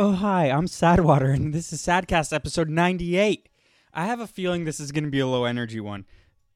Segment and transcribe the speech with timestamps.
[0.00, 3.48] Oh, hi, I'm Sadwater, and this is Sadcast episode 98.
[3.92, 6.06] I have a feeling this is going to be a low energy one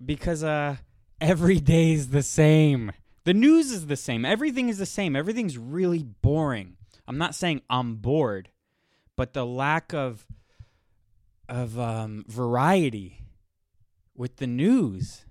[0.06, 0.76] because uh,
[1.20, 2.92] every day is the same.
[3.24, 4.24] The news is the same.
[4.24, 5.16] Everything is the same.
[5.16, 6.76] Everything's really boring.
[7.08, 8.50] I'm not saying I'm bored,
[9.16, 10.24] but the lack of
[11.48, 13.24] of um, variety
[14.14, 15.24] with the news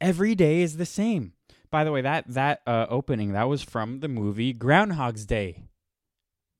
[0.00, 1.34] every day is the same.
[1.70, 5.64] By the way, that that uh, opening that was from the movie Groundhog's Day.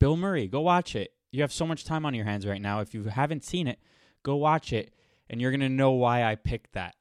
[0.01, 1.13] Bill Murray, go watch it.
[1.31, 2.81] You have so much time on your hands right now.
[2.81, 3.79] If you haven't seen it,
[4.25, 4.93] go watch it,
[5.29, 6.97] and you're gonna know why I picked that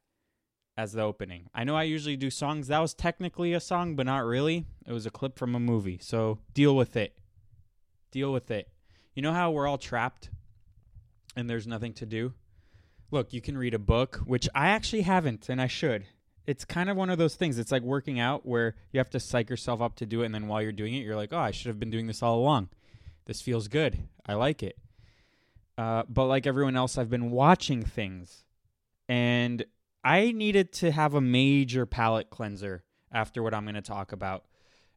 [0.77, 1.49] as the opening.
[1.53, 2.67] I know I usually do songs.
[2.67, 4.65] That was technically a song, but not really.
[4.85, 5.97] It was a clip from a movie.
[6.01, 7.17] So deal with it.
[8.11, 8.69] Deal with it.
[9.15, 10.29] You know how we're all trapped
[11.35, 12.33] and there's nothing to do?
[13.11, 16.05] Look, you can read a book, which I actually haven't, and I should.
[16.45, 17.57] It's kind of one of those things.
[17.57, 20.35] It's like working out where you have to psych yourself up to do it, and
[20.35, 22.37] then while you're doing it, you're like, oh, I should have been doing this all
[22.39, 22.69] along.
[23.29, 24.07] This feels good.
[24.25, 24.75] I like it.
[25.77, 28.43] Uh, but like everyone else, I've been watching things.
[29.07, 29.65] And
[30.03, 34.45] I needed to have a major palate cleanser after what I'm going to talk about.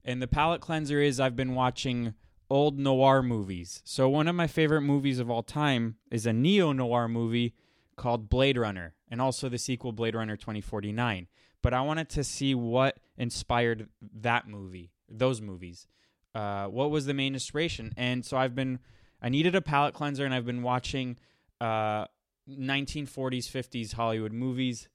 [0.03, 2.15] And the palate cleanser is I've been watching
[2.49, 3.83] old noir movies.
[3.85, 7.55] So one of my favorite movies of all time is a neo noir movie
[7.97, 11.27] called Blade Runner and also the sequel Blade Runner 2049.
[11.61, 15.87] But I wanted to see what inspired that movie, those movies.
[16.35, 17.93] Uh, what was the main inspiration?
[17.97, 18.79] And so I've been
[19.21, 21.17] I needed a palate cleanser and I've been watching
[21.61, 22.07] uh,
[22.49, 24.89] 1940s 50s Hollywood movies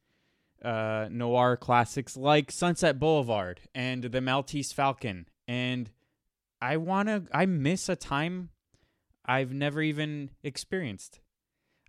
[0.63, 5.27] uh, noir classics like Sunset Boulevard and The Maltese Falcon.
[5.47, 5.91] And
[6.61, 8.49] I want to, I miss a time
[9.25, 11.19] I've never even experienced.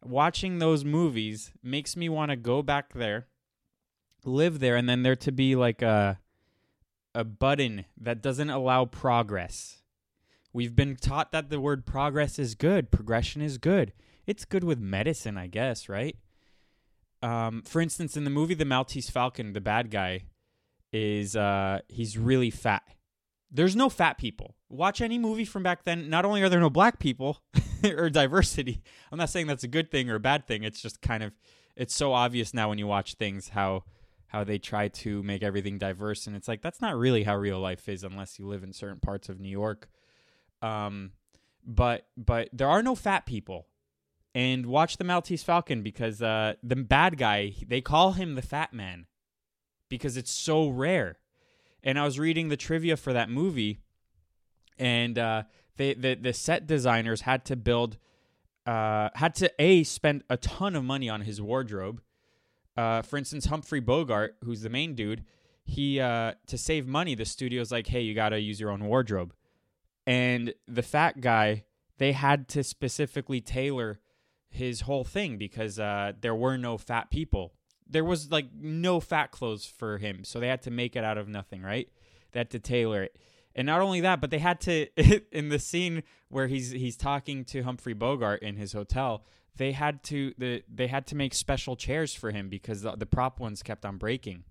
[0.02, 3.26] Watching those movies makes me want to go back there,
[4.24, 6.18] live there, and then there to be like a,
[7.14, 9.82] a button that doesn't allow progress.
[10.52, 13.92] We've been taught that the word progress is good, progression is good.
[14.26, 16.16] It's good with medicine, I guess, right?
[17.22, 20.24] um, for instance, in the movie The Maltese Falcon, the bad guy
[20.92, 22.82] is uh, he's really fat.
[23.50, 24.54] There's no fat people.
[24.68, 26.10] Watch any movie from back then.
[26.10, 27.42] Not only are there no black people
[27.84, 30.64] or diversity, I'm not saying that's a good thing or a bad thing.
[30.64, 31.32] It's just kind of
[31.74, 33.84] it's so obvious now when you watch things how
[34.28, 37.58] how they try to make everything diverse and it's like that's not really how real
[37.58, 39.88] life is unless you live in certain parts of New York.
[40.62, 41.12] Um,
[41.66, 43.66] but but there are no fat people
[44.34, 48.72] and watch the Maltese Falcon because uh, the bad guy they call him the Fat
[48.72, 49.06] Man
[49.88, 51.18] because it's so rare.
[51.82, 53.80] And I was reading the trivia for that movie,
[54.78, 55.44] and uh,
[55.76, 57.98] they, the the set designers had to build,
[58.66, 62.02] uh, had to a spend a ton of money on his wardrobe.
[62.78, 65.24] Uh, for instance, Humphrey Bogart, who's the main dude,
[65.64, 68.84] he uh, to save money, the studio's like, hey, you got to use your own
[68.84, 69.34] wardrobe,
[70.06, 71.64] and the fat guy,
[71.98, 73.98] they had to specifically tailor
[74.48, 77.52] his whole thing because uh, there were no fat people.
[77.84, 81.18] There was like no fat clothes for him, so they had to make it out
[81.18, 81.88] of nothing, right?
[82.30, 83.16] They had to tailor it,
[83.56, 84.86] and not only that, but they had to
[85.36, 89.24] in the scene where he's he's talking to Humphrey Bogart in his hotel.
[89.58, 93.06] They had to the they had to make special chairs for him because the, the
[93.06, 94.44] prop ones kept on breaking.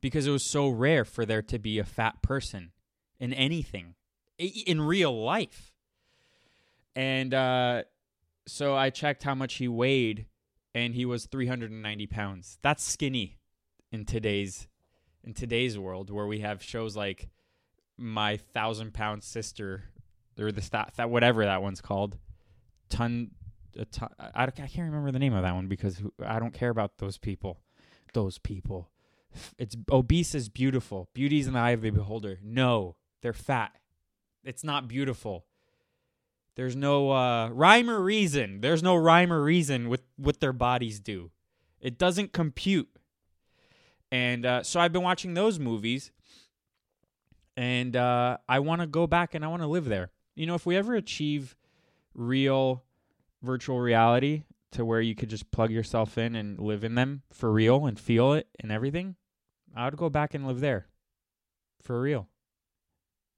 [0.00, 2.72] Because it was so rare for there to be a fat person
[3.18, 3.94] in anything
[4.38, 5.72] in real life.
[6.94, 7.82] And uh,
[8.46, 10.26] so I checked how much he weighed,
[10.74, 12.58] and he was 390 pounds.
[12.62, 13.38] That's skinny
[13.92, 14.68] in today's
[15.24, 17.28] in today's world, where we have shows like
[17.98, 19.84] My Thousand Pound Sister,
[20.38, 22.16] or the that, whatever that one's called,
[22.88, 23.32] ton.
[23.84, 26.98] Ton I, I can't remember the name of that one because I don't care about
[26.98, 27.60] those people.
[28.14, 28.90] Those people.
[29.58, 31.10] It's obese is beautiful.
[31.12, 32.38] Beauty's in the eye of the beholder.
[32.42, 33.72] No, they're fat.
[34.44, 35.44] It's not beautiful.
[36.54, 38.62] There's no uh, rhyme or reason.
[38.62, 41.30] There's no rhyme or reason with what their bodies do.
[41.80, 42.88] It doesn't compute.
[44.10, 46.12] And uh, so I've been watching those movies,
[47.56, 50.10] and uh, I want to go back and I want to live there.
[50.34, 51.56] You know, if we ever achieve
[52.14, 52.84] real
[53.46, 57.50] virtual reality to where you could just plug yourself in and live in them for
[57.50, 59.16] real and feel it and everything,
[59.74, 60.86] I would go back and live there
[61.82, 62.28] for real.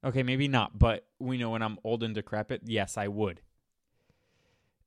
[0.03, 3.41] Okay, maybe not, but we know when I'm old and decrepit, yes, I would.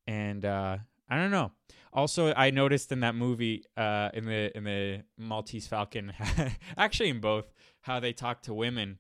[0.07, 0.79] And uh,
[1.09, 1.53] I don't know.
[1.93, 6.15] Also, I noticed in that movie, uh, in the in the Maltese Falcon,
[6.77, 7.53] actually in both,
[7.83, 8.99] how they talk to women.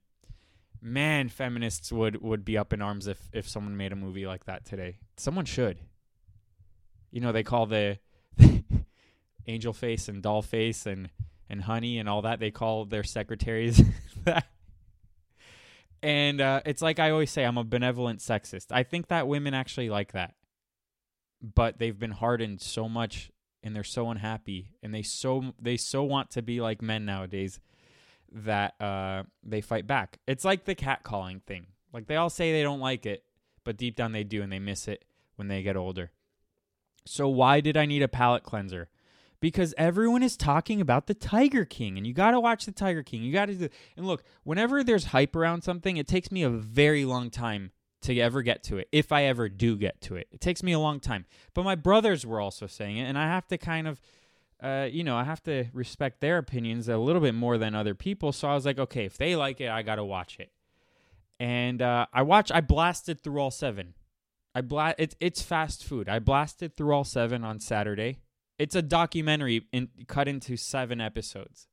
[0.82, 4.44] Man, feminists would would be up in arms if if someone made a movie like
[4.44, 4.98] that today.
[5.16, 5.78] Someone should.
[7.12, 7.98] You know, they call the
[9.46, 11.10] angel face and doll face and
[11.48, 12.40] and honey and all that.
[12.40, 13.80] They call their secretaries
[14.24, 14.46] that
[16.02, 18.66] And uh, it's like I always say, I'm a benevolent sexist.
[18.72, 20.34] I think that women actually like that,
[21.40, 23.30] but they've been hardened so much,
[23.62, 27.60] and they're so unhappy, and they so they so want to be like men nowadays
[28.32, 30.18] that uh, they fight back.
[30.26, 31.66] It's like the cat calling thing.
[31.92, 33.22] Like they all say they don't like it,
[33.62, 35.04] but deep down they do, and they miss it
[35.36, 36.10] when they get older.
[37.04, 38.88] So why did I need a palate cleanser?
[39.40, 43.02] Because everyone is talking about the Tiger King, and you got to watch the Tiger
[43.02, 43.22] King.
[43.25, 43.69] You got to do.
[43.96, 47.72] And look, whenever there's hype around something, it takes me a very long time
[48.02, 48.88] to ever get to it.
[48.93, 51.25] If I ever do get to it, it takes me a long time.
[51.54, 54.00] But my brothers were also saying it, and I have to kind of,
[54.62, 57.96] uh, you know, I have to respect their opinions a little bit more than other
[57.96, 58.31] people.
[58.31, 60.52] So I was like, okay, if they like it, I got to watch it.
[61.40, 62.52] And uh, I watched.
[62.52, 63.94] I blasted through all seven.
[64.54, 66.08] I bla- it's it's fast food.
[66.08, 68.19] I blasted through all seven on Saturday.
[68.58, 71.69] It's a documentary in, cut into seven episodes.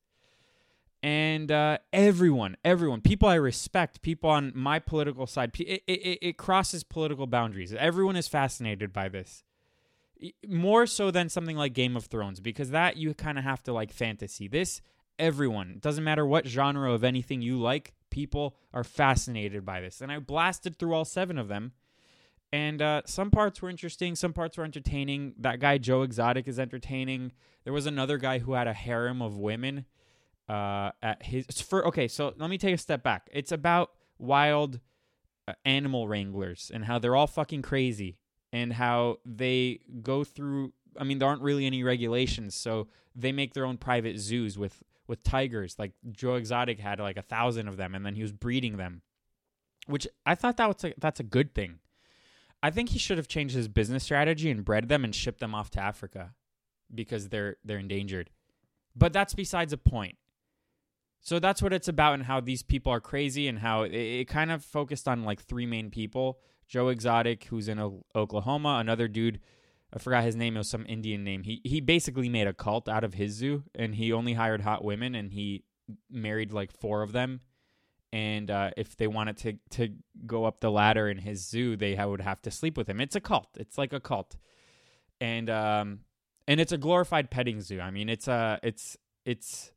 [1.02, 6.38] And uh, everyone, everyone, people I respect, people on my political side, it, it, it
[6.38, 7.74] crosses political boundaries.
[7.74, 9.44] Everyone is fascinated by this.
[10.46, 13.72] More so than something like Game of Thrones, because that you kind of have to
[13.72, 14.50] like fantasy.
[14.50, 14.82] This,
[15.18, 20.02] everyone, doesn't matter what genre of anything you like, people are fascinated by this.
[20.02, 21.72] And I blasted through all seven of them
[22.52, 25.34] and uh, some parts were interesting, some parts were entertaining.
[25.38, 27.32] That guy Joe Exotic is entertaining.
[27.64, 29.86] There was another guy who had a harem of women.
[30.48, 33.30] Uh, at his for okay, so let me take a step back.
[33.32, 34.80] It's about wild
[35.48, 38.18] uh, animal wranglers and how they're all fucking crazy
[38.52, 40.74] and how they go through.
[41.00, 44.82] I mean, there aren't really any regulations, so they make their own private zoos with
[45.06, 45.76] with tigers.
[45.78, 49.04] Like Joe Exotic had like a thousand of them, and then he was breeding them,
[49.86, 51.78] which I thought that was a, that's a good thing
[52.62, 55.56] I think he should have changed his business strategy and bred them and shipped them
[55.56, 56.34] off to Africa
[56.94, 58.30] because they're they're endangered.
[58.96, 60.18] But that's besides the point.
[61.22, 64.28] So that's what it's about and how these people are crazy and how it, it
[64.28, 66.40] kind of focused on like three main people.
[66.68, 69.40] Joe Exotic, who's in o- Oklahoma, another dude,
[69.94, 71.44] I forgot his name, it was some Indian name.
[71.44, 74.84] He he basically made a cult out of his zoo and he only hired hot
[74.84, 75.64] women and he
[76.10, 77.42] married like four of them
[78.12, 79.90] and uh, if they wanted to to
[80.26, 83.00] go up the ladder in his zoo, they would have to sleep with him.
[83.00, 83.50] It's a cult.
[83.58, 84.38] It's like a cult,
[85.22, 86.00] and um,
[86.48, 87.80] and it's a glorified petting zoo.
[87.80, 89.72] I mean, it's a uh, it's it's.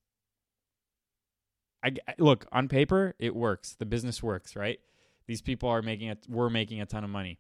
[1.85, 3.75] I look on paper, it works.
[3.75, 4.79] The business works, right?
[5.27, 6.27] These people are making it.
[6.29, 7.39] We're making a ton of money.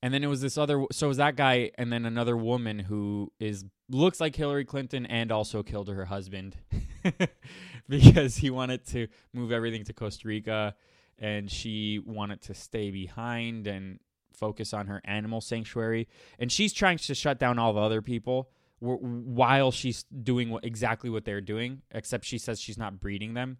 [0.00, 0.84] And then it was this other.
[0.92, 5.06] So it was that guy, and then another woman who is looks like Hillary Clinton
[5.06, 6.56] and also killed her husband.
[7.88, 10.74] because he wanted to move everything to Costa Rica
[11.18, 14.00] and she wanted to stay behind and
[14.32, 16.08] focus on her animal sanctuary.
[16.38, 21.24] And she's trying to shut down all the other people while she's doing exactly what
[21.24, 23.58] they're doing, except she says she's not breeding them.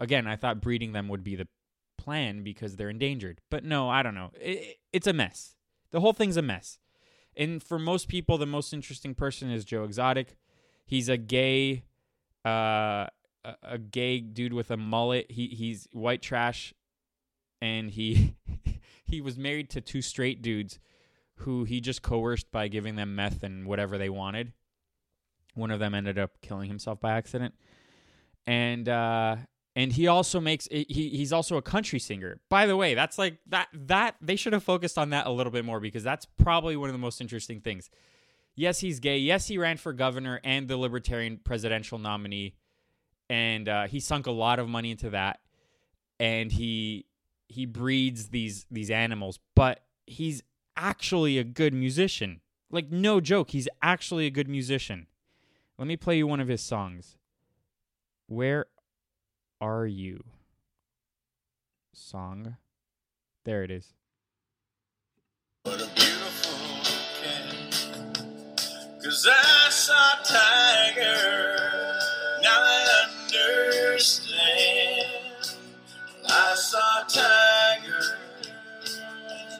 [0.00, 1.48] Again, I thought breeding them would be the
[1.98, 3.40] plan because they're endangered.
[3.50, 4.30] But no, I don't know.
[4.40, 5.56] It, it's a mess.
[5.90, 6.78] The whole thing's a mess.
[7.36, 10.36] And for most people, the most interesting person is Joe Exotic.
[10.86, 11.84] He's a gay
[12.48, 13.06] uh,
[13.44, 15.30] a, a gay dude with a mullet.
[15.30, 16.74] He he's white trash,
[17.60, 18.36] and he
[19.04, 20.78] he was married to two straight dudes
[21.36, 24.52] who he just coerced by giving them meth and whatever they wanted.
[25.54, 27.54] One of them ended up killing himself by accident,
[28.46, 29.36] and uh,
[29.76, 32.40] and he also makes he he's also a country singer.
[32.48, 35.52] By the way, that's like that that they should have focused on that a little
[35.52, 37.90] bit more because that's probably one of the most interesting things.
[38.58, 39.18] Yes, he's gay.
[39.18, 42.54] Yes, he ran for governor and the Libertarian presidential nominee
[43.30, 45.40] and uh, he sunk a lot of money into that,
[46.18, 47.06] and he
[47.48, 50.42] he breeds these these animals, but he's
[50.76, 52.40] actually a good musician.
[52.70, 55.06] Like no joke, he's actually a good musician.
[55.78, 57.16] Let me play you one of his songs.
[58.26, 58.66] Where
[59.60, 60.24] are you?
[61.94, 62.56] Song.
[63.44, 63.94] There it is.
[69.08, 71.56] Cause I saw tiger.
[72.42, 75.06] Now I understand.
[76.28, 78.18] I saw Tiger,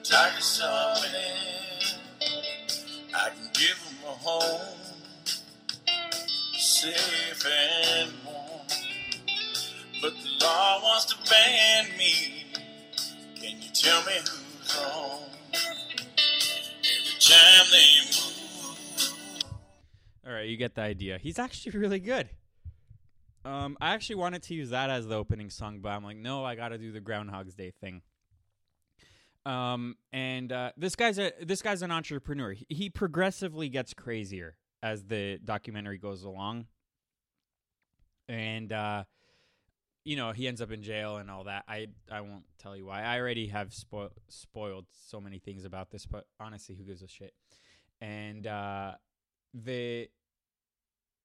[0.05, 2.29] Tiger saw me.
[3.15, 4.77] I can give him a home,
[6.59, 8.67] safe and warm.
[10.03, 12.45] But the law wants to ban me.
[13.37, 15.38] Can you tell me who's wrong?
[20.49, 21.19] You get the idea.
[21.19, 22.29] He's actually really good.
[23.45, 26.45] Um, I actually wanted to use that as the opening song, but I'm like, no,
[26.45, 28.03] I got to do the Groundhog's Day thing.
[29.47, 32.53] Um, and uh, this guy's a this guy's an entrepreneur.
[32.53, 36.67] He, he progressively gets crazier as the documentary goes along,
[38.29, 39.05] and uh,
[40.05, 41.65] you know, he ends up in jail and all that.
[41.69, 43.03] I I won't tell you why.
[43.03, 47.09] I already have spoiled spoiled so many things about this, but honestly, who gives a
[47.09, 47.33] shit?
[48.01, 48.93] And uh,
[49.55, 50.09] the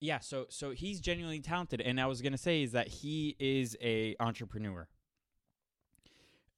[0.03, 3.77] yeah, so so he's genuinely talented, and I was gonna say is that he is
[3.81, 4.89] a entrepreneur.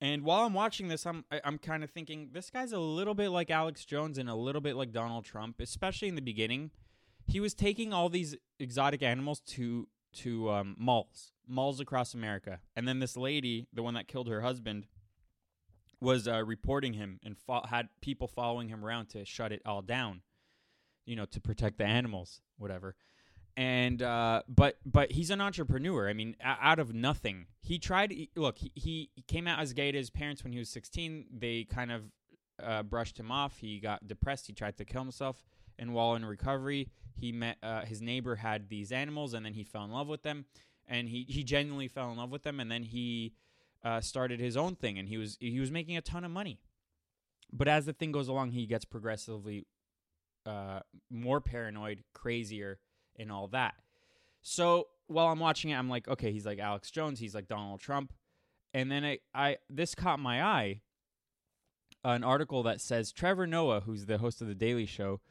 [0.01, 3.29] And while I'm watching this, I'm I'm kind of thinking this guy's a little bit
[3.29, 6.71] like Alex Jones and a little bit like Donald Trump, especially in the beginning.
[7.27, 12.87] He was taking all these exotic animals to to um, malls, malls across America, and
[12.87, 14.87] then this lady, the one that killed her husband,
[16.01, 19.83] was uh, reporting him and fo- had people following him around to shut it all
[19.83, 20.21] down,
[21.05, 22.95] you know, to protect the animals, whatever.
[23.57, 26.09] And uh, but but he's an entrepreneur.
[26.09, 28.13] I mean, out of nothing, he tried.
[28.35, 31.27] Look, he, came out as gay to his parents when he was 16.
[31.31, 32.03] They kind of
[32.61, 33.57] uh, brushed him off.
[33.57, 34.47] He got depressed.
[34.47, 35.45] He tried to kill himself.
[35.79, 39.63] And while in recovery, he met uh, his neighbor had these animals, and then he
[39.63, 40.45] fell in love with them.
[40.85, 42.59] And he he genuinely fell in love with them.
[42.59, 43.35] And then he
[43.85, 46.59] uh, started his own thing, and he was he was making a ton of money.
[47.53, 49.65] But as the thing goes along, he gets progressively
[50.45, 52.79] uh, more paranoid, crazier,
[53.17, 53.75] and all that.
[54.41, 57.79] So while I'm watching it, I'm like, okay, he's like Alex Jones, he's like Donald
[57.79, 58.13] Trump,
[58.73, 60.81] and then I, I this caught my eye.
[62.03, 65.21] An article that says Trevor Noah, who's the host of the Daily Show,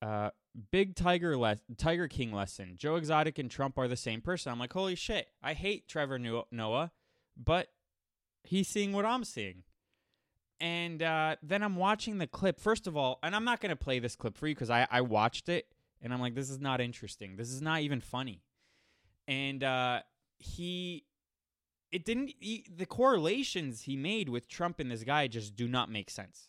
[0.00, 0.30] uh,
[0.70, 2.74] big Tiger le- Tiger King lesson.
[2.76, 4.52] Joe Exotic and Trump are the same person.
[4.52, 5.26] I'm like, holy shit!
[5.42, 6.92] I hate Trevor Noah,
[7.36, 7.68] but
[8.44, 9.64] he's seeing what I'm seeing.
[10.60, 12.60] And uh, then I'm watching the clip.
[12.60, 14.86] First of all, and I'm not going to play this clip for you because I,
[14.90, 15.66] I watched it
[16.04, 17.36] and I'm like, this is not interesting.
[17.36, 18.42] This is not even funny.
[19.26, 20.00] And uh,
[20.38, 21.06] he,
[21.90, 25.90] it didn't, he, the correlations he made with Trump and this guy just do not
[25.90, 26.48] make sense.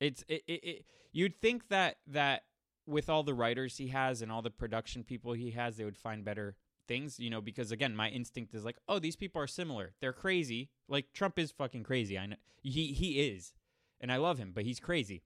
[0.00, 2.42] It's, it, it, it, you'd think that, that
[2.86, 5.96] with all the writers he has and all the production people he has, they would
[5.96, 6.56] find better
[6.86, 9.92] things, you know, because again, my instinct is like, oh, these people are similar.
[10.00, 10.70] They're crazy.
[10.88, 12.18] Like Trump is fucking crazy.
[12.18, 13.54] I know he he is,
[14.00, 15.22] and I love him, but he's crazy.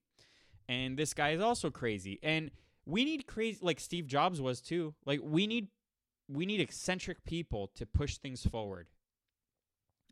[0.69, 2.19] And this guy is also crazy.
[2.23, 2.51] And
[2.87, 4.95] we need crazy like Steve Jobs was too.
[5.05, 5.69] Like we need
[6.29, 8.89] we need eccentric people to push things forward.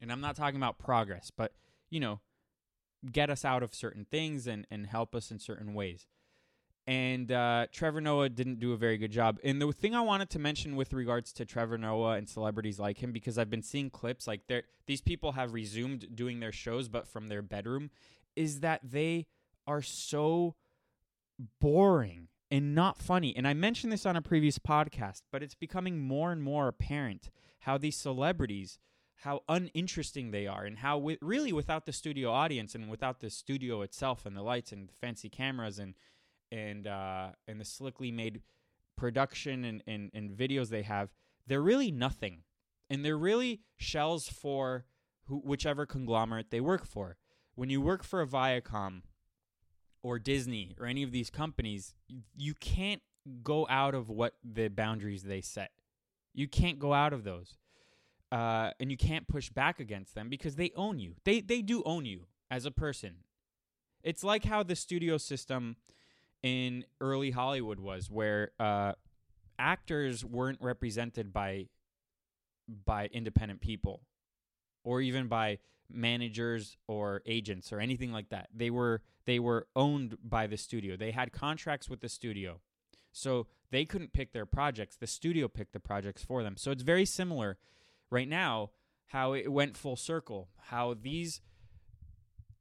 [0.00, 1.52] And I'm not talking about progress, but
[1.90, 2.20] you know,
[3.10, 6.06] get us out of certain things and and help us in certain ways
[6.88, 9.38] and uh, Trevor Noah didn't do a very good job.
[9.44, 13.02] And the thing I wanted to mention with regards to Trevor Noah and celebrities like
[13.02, 16.88] him, because I've been seeing clips like they these people have resumed doing their shows,
[16.88, 17.90] but from their bedroom,
[18.34, 19.26] is that they
[19.66, 20.54] are so
[21.60, 23.36] boring and not funny.
[23.36, 27.30] And I mentioned this on a previous podcast, but it's becoming more and more apparent
[27.60, 28.78] how these celebrities
[29.22, 33.82] how uninteresting they are and how really without the studio audience and without the studio
[33.82, 35.94] itself and the lights and the fancy cameras and
[36.52, 38.40] and uh, and the slickly made
[38.96, 41.10] production and, and, and videos they have,
[41.46, 42.42] they're really nothing.
[42.90, 44.86] And they're really shells for
[45.28, 47.16] whichever conglomerate they work for.
[47.54, 49.02] When you work for a Viacom
[50.08, 51.94] or Disney or any of these companies,
[52.34, 53.02] you, can't
[53.42, 55.70] go out of what the boundaries they set.
[56.32, 57.58] You can't go out of those.
[58.32, 61.14] Uh, and you can't push back against them because they own you.
[61.24, 63.16] They they do own you as a person.
[64.02, 65.76] It's like how the studio system
[66.42, 68.92] in early Hollywood was, where uh,
[69.58, 71.68] actors weren't represented by
[72.84, 74.02] by independent people,
[74.88, 75.58] or even by
[75.90, 78.48] managers or agents or anything like that.
[78.54, 80.96] They were they were owned by the studio.
[80.96, 82.60] They had contracts with the studio,
[83.12, 84.96] so they couldn't pick their projects.
[84.96, 86.56] The studio picked the projects for them.
[86.56, 87.58] So it's very similar
[88.10, 88.70] right now
[89.08, 90.48] how it went full circle.
[90.70, 91.42] How these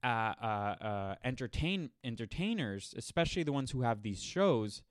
[0.04, 4.84] uh, uh, uh, entertain entertainers, especially the ones who have these shows,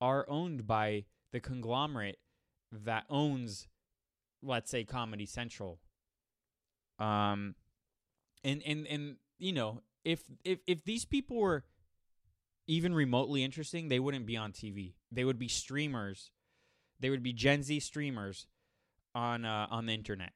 [0.00, 2.18] are owned by the conglomerate
[2.72, 3.68] that owns,
[4.42, 5.78] let's say, Comedy Central.
[7.00, 7.54] Um,
[8.44, 11.64] and and and you know, if if if these people were
[12.66, 14.92] even remotely interesting, they wouldn't be on TV.
[15.10, 16.30] They would be streamers.
[17.00, 18.46] They would be Gen Z streamers
[19.14, 20.32] on uh, on the internet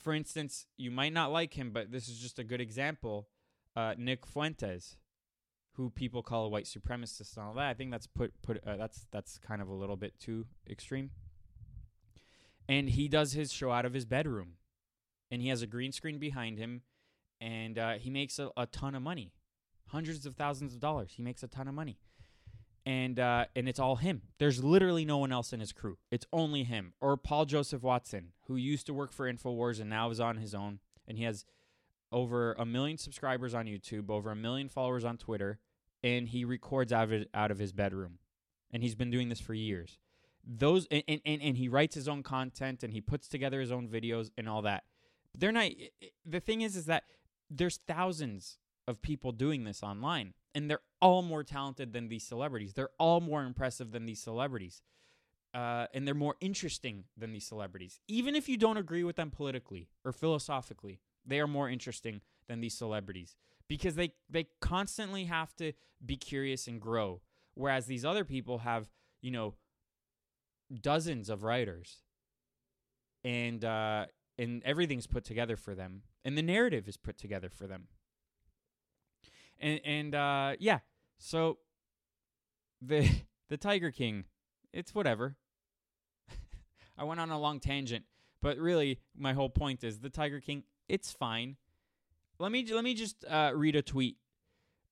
[0.00, 3.28] for instance, you might not like him, but this is just a good example.
[3.76, 4.96] Uh, Nick Fuentes,
[5.74, 7.68] who people call a white supremacist and all that.
[7.68, 11.10] I think that's put put uh, that's that's kind of a little bit too extreme.
[12.68, 14.54] And he does his show out of his bedroom,
[15.30, 16.82] and he has a green screen behind him,
[17.40, 19.32] and uh, he makes a, a ton of money,
[19.88, 21.12] hundreds of thousands of dollars.
[21.16, 21.98] He makes a ton of money
[22.86, 24.22] and uh, and it's all him.
[24.38, 25.98] There's literally no one else in his crew.
[26.10, 26.94] It's only him.
[27.00, 30.54] Or Paul Joseph Watson, who used to work for Infowars and now is on his
[30.54, 31.44] own, and he has
[32.10, 35.60] over a million subscribers on YouTube, over a million followers on Twitter,
[36.02, 38.18] and he records out of his, out of his bedroom,
[38.72, 39.98] and he's been doing this for years.
[40.44, 43.86] those and, and, and he writes his own content and he puts together his own
[43.88, 44.84] videos and all that.
[45.36, 45.70] They're not
[46.24, 47.04] the thing is is that
[47.48, 52.72] there's thousands of people doing this online and they're all more talented than these celebrities.
[52.74, 54.82] They're all more impressive than these celebrities.
[55.52, 57.98] Uh, and they're more interesting than these celebrities.
[58.06, 62.60] Even if you don't agree with them politically or philosophically, they are more interesting than
[62.60, 63.34] these celebrities
[63.68, 65.72] because they they constantly have to
[66.04, 67.20] be curious and grow
[67.54, 68.88] whereas these other people have,
[69.20, 69.54] you know,
[70.80, 71.98] dozens of writers.
[73.22, 74.06] And uh
[74.40, 77.88] and everything's put together for them and the narrative is put together for them.
[79.58, 80.80] And and uh yeah,
[81.18, 81.58] so
[82.80, 83.08] the
[83.48, 84.24] the Tiger King,
[84.72, 85.36] it's whatever.
[86.98, 88.04] I went on a long tangent,
[88.40, 91.56] but really my whole point is the Tiger King, it's fine.
[92.38, 94.16] Let me let me just uh, read a tweet.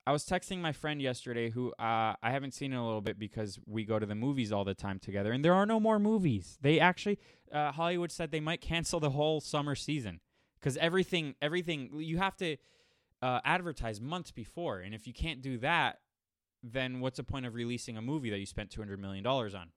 [0.09, 3.19] I was texting my friend yesterday, who uh, I haven't seen in a little bit
[3.19, 5.99] because we go to the movies all the time together, and there are no more
[5.99, 6.57] movies.
[6.63, 7.19] They actually,
[7.53, 10.21] uh, Hollywood said they might cancel the whole summer season
[10.59, 12.57] because everything, everything you have to
[13.21, 15.99] uh, advertise months before, and if you can't do that,
[16.63, 19.55] then what's the point of releasing a movie that you spent two hundred million dollars
[19.55, 19.73] on?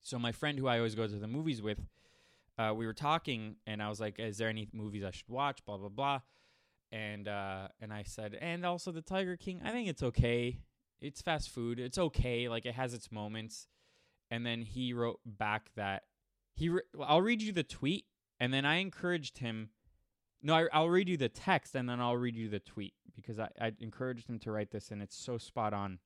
[0.00, 1.80] So my friend, who I always go to the movies with,
[2.56, 5.62] uh, we were talking, and I was like, "Is there any movies I should watch?"
[5.66, 6.20] Blah blah blah,
[6.90, 9.60] and uh, and I said, and also the Tiger King.
[9.64, 10.60] I think it's okay.
[11.00, 11.78] It's fast food.
[11.78, 12.48] It's okay.
[12.48, 13.66] Like it has its moments.
[14.30, 16.02] And then he wrote back that
[16.54, 16.68] he.
[16.68, 18.04] Re- I'll read you the tweet,
[18.38, 19.70] and then I encouraged him.
[20.42, 23.38] No, I, will read you the text, and then I'll read you the tweet because
[23.40, 25.98] I, I encouraged him to write this, and it's so spot on.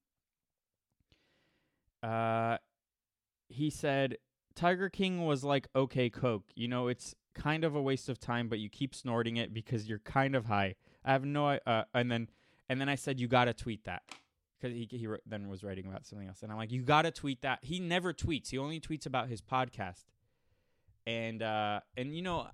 [2.02, 2.58] Uh,
[3.48, 4.16] he said
[4.54, 6.50] Tiger King was like okay Coke.
[6.54, 9.88] You know, it's kind of a waste of time, but you keep snorting it because
[9.88, 10.74] you're kind of high.
[11.04, 12.28] I have no uh, and then
[12.68, 14.02] and then I said you got to tweet that
[14.60, 17.10] because he he then was writing about something else, and I'm like you got to
[17.10, 17.58] tweet that.
[17.62, 18.50] He never tweets.
[18.50, 20.04] He only tweets about his podcast,
[21.06, 22.48] and uh and you know.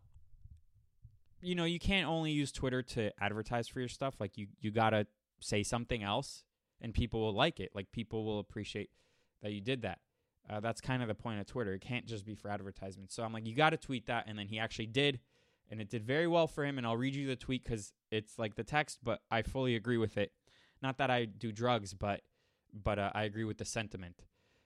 [1.41, 4.17] You know, you can't only use Twitter to advertise for your stuff.
[4.19, 5.07] Like you, you gotta
[5.39, 6.43] say something else,
[6.81, 7.71] and people will like it.
[7.77, 8.91] Like people will appreciate
[9.43, 10.01] that you did that.
[10.51, 11.75] Uh, that's kind of the point of Twitter.
[11.75, 13.13] It can't just be for advertisement.
[13.13, 14.25] So I'm like, you got to tweet that.
[14.27, 15.21] And then he actually did.
[15.71, 16.79] And it did very well for him.
[16.79, 19.99] And I'll read you the tweet because it's like the text, but I fully agree
[19.99, 20.33] with it.
[20.83, 22.23] Not that I do drugs, but
[22.73, 24.23] but uh, I agree with the sentiment.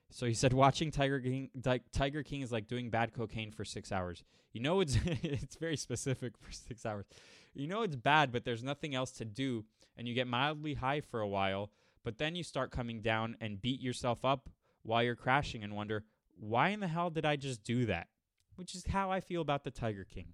[0.09, 1.49] So he said, watching Tiger King,
[1.91, 4.23] Tiger King is like doing bad cocaine for six hours.
[4.51, 7.05] You know, it's it's very specific for six hours.
[7.53, 9.65] You know, it's bad, but there's nothing else to do,
[9.97, 11.71] and you get mildly high for a while,
[12.03, 14.49] but then you start coming down and beat yourself up
[14.83, 16.03] while you're crashing and wonder,
[16.39, 18.07] why in the hell did I just do that?
[18.55, 20.33] Which is how I feel about the Tiger King.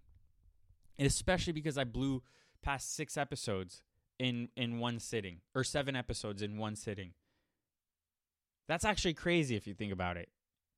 [0.97, 2.23] And especially because I blew
[2.61, 3.83] past six episodes
[4.17, 7.13] in in one sitting or seven episodes in one sitting.
[8.67, 10.29] That's actually crazy if you think about it.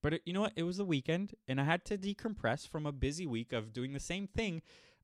[0.03, 0.53] But it, you know what?
[0.55, 3.93] It was the weekend and I had to decompress from a busy week of doing
[3.93, 4.61] the same thing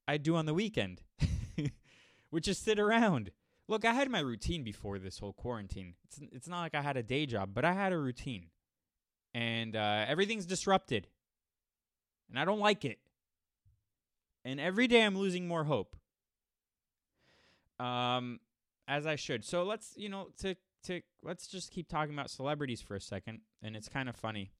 [0.07, 1.01] I do on the weekend,
[2.29, 3.31] which is sit around.
[3.67, 5.95] Look, I had my routine before this whole quarantine.
[6.05, 8.47] It's it's not like I had a day job, but I had a routine
[9.33, 11.07] and uh, everything's disrupted,
[12.29, 12.99] and I don't like it.
[14.45, 15.95] And every day I'm losing more hope.
[17.79, 18.39] Um,
[18.87, 19.43] as I should.
[19.43, 23.41] So let's you know to to let's just keep talking about celebrities for a second,
[23.61, 24.51] and it's kind of funny.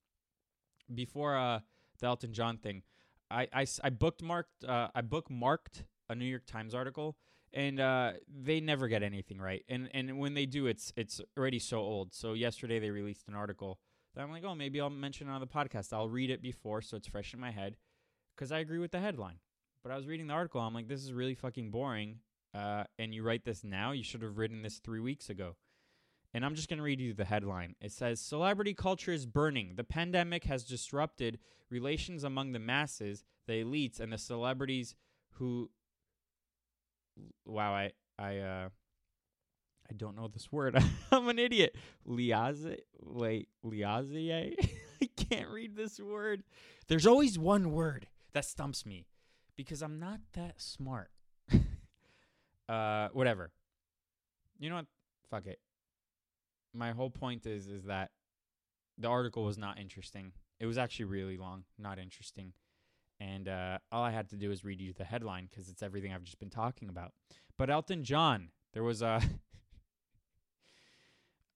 [0.94, 1.60] Before uh
[2.00, 2.84] the Elton John thing,
[3.32, 7.18] I I, I bookmarked uh, I bookmarked a New York Times article
[7.54, 9.64] and uh, they never get anything right.
[9.70, 12.14] And and when they do, it's it's already so old.
[12.14, 13.80] So yesterday they released an article
[14.18, 15.94] that I'm like, oh, maybe I'll mention it on the podcast.
[15.94, 17.78] I'll read it before so it's fresh in my head
[18.36, 19.36] because I agree with the headline.
[19.84, 20.60] But I was reading the article.
[20.60, 22.18] I'm like, this is really fucking boring.
[22.52, 23.92] Uh, and you write this now?
[23.92, 25.56] You should have written this three weeks ago.
[26.34, 27.76] And I'm just going to read you the headline.
[27.80, 29.74] It says Celebrity culture is burning.
[29.76, 31.38] The pandemic has disrupted
[31.70, 34.96] relations among the masses, the elites, and the celebrities
[35.34, 35.70] who.
[37.46, 37.92] Wow, I.
[38.20, 38.70] I uh,
[39.90, 40.82] I don't know this word.
[41.12, 41.76] I'm an idiot.
[42.08, 44.54] Liaze, wait, liazie.
[45.02, 46.44] I can't read this word.
[46.88, 49.06] There's always one word that stumps me
[49.56, 51.12] because I'm not that smart.
[52.70, 53.52] uh, whatever.
[54.60, 54.86] You know what?
[55.30, 55.60] Fuck it.
[56.74, 58.12] My whole point is is that
[58.98, 60.34] the article was not interesting.
[60.60, 62.54] It was actually really long, not interesting.
[63.20, 66.14] And uh, all I had to do was read you the headline because it's everything
[66.14, 67.14] I've just been talking about.
[67.58, 69.22] But Elton John, there was a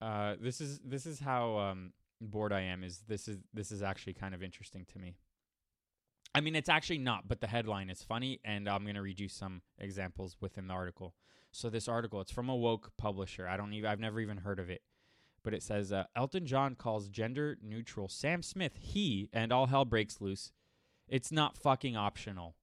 [0.02, 2.84] Uh, this is this is how um, bored I am.
[2.84, 5.16] Is this is this is actually kind of interesting to me.
[6.34, 9.28] I mean, it's actually not, but the headline is funny, and I'm gonna read you
[9.28, 11.14] some examples within the article.
[11.52, 13.48] So this article, it's from a woke publisher.
[13.48, 14.82] I don't even, I've never even heard of it,
[15.44, 19.86] but it says uh, Elton John calls gender neutral Sam Smith he, and all hell
[19.86, 20.52] breaks loose.
[21.08, 22.56] It's not fucking optional.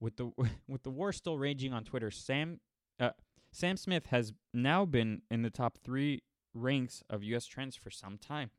[0.00, 0.32] With the
[0.68, 2.60] with the war still raging on Twitter, Sam
[3.00, 3.10] uh,
[3.52, 6.22] Sam Smith has now been in the top three
[6.54, 7.46] ranks of U.S.
[7.46, 8.50] trends for some time.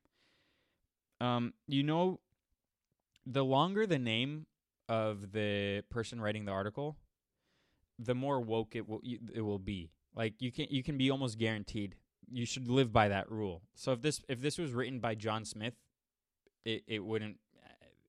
[1.21, 2.19] Um, you know,
[3.25, 4.45] the longer the name
[4.87, 6.97] of the person writing the article,
[7.97, 9.01] the more woke it will
[9.33, 9.89] it will be.
[10.15, 11.95] Like you can you can be almost guaranteed.
[12.31, 13.61] You should live by that rule.
[13.75, 15.75] So if this if this was written by John Smith,
[16.65, 17.37] it, it wouldn't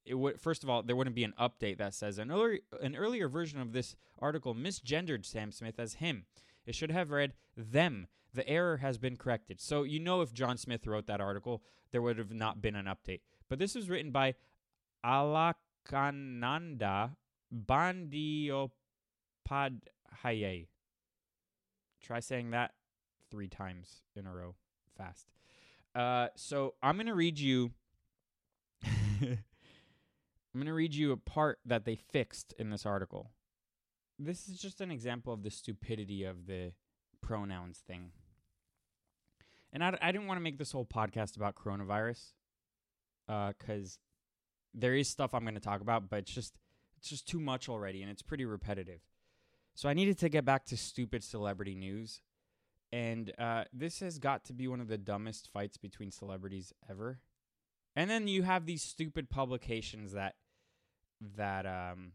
[0.04, 2.96] it would first of all there wouldn't be an update that says an earlier an
[2.96, 6.24] earlier version of this article misgendered Sam Smith as him.
[6.64, 8.08] It should have read them.
[8.36, 9.62] The error has been corrected.
[9.62, 12.84] So you know if John Smith wrote that article, there would have not been an
[12.84, 13.22] update.
[13.48, 14.34] But this was written by
[15.04, 17.16] Alakananda
[17.54, 18.68] Bandiopadhyay.
[22.02, 22.74] Try saying that
[23.30, 24.54] three times in a row
[24.98, 25.30] fast.
[25.94, 27.70] Uh, so I'm going to read you.
[28.84, 29.38] I'm
[30.54, 33.30] going to read you a part that they fixed in this article.
[34.18, 36.72] This is just an example of the stupidity of the
[37.22, 38.10] pronouns thing.
[39.76, 42.32] And I, I didn't want to make this whole podcast about coronavirus
[43.26, 46.54] because uh, there is stuff I'm going to talk about, but it's just
[46.96, 49.00] it's just too much already, and it's pretty repetitive.
[49.74, 52.22] So I needed to get back to stupid celebrity news,
[52.90, 57.20] and uh, this has got to be one of the dumbest fights between celebrities ever.
[57.94, 60.36] And then you have these stupid publications that
[61.36, 62.12] that um,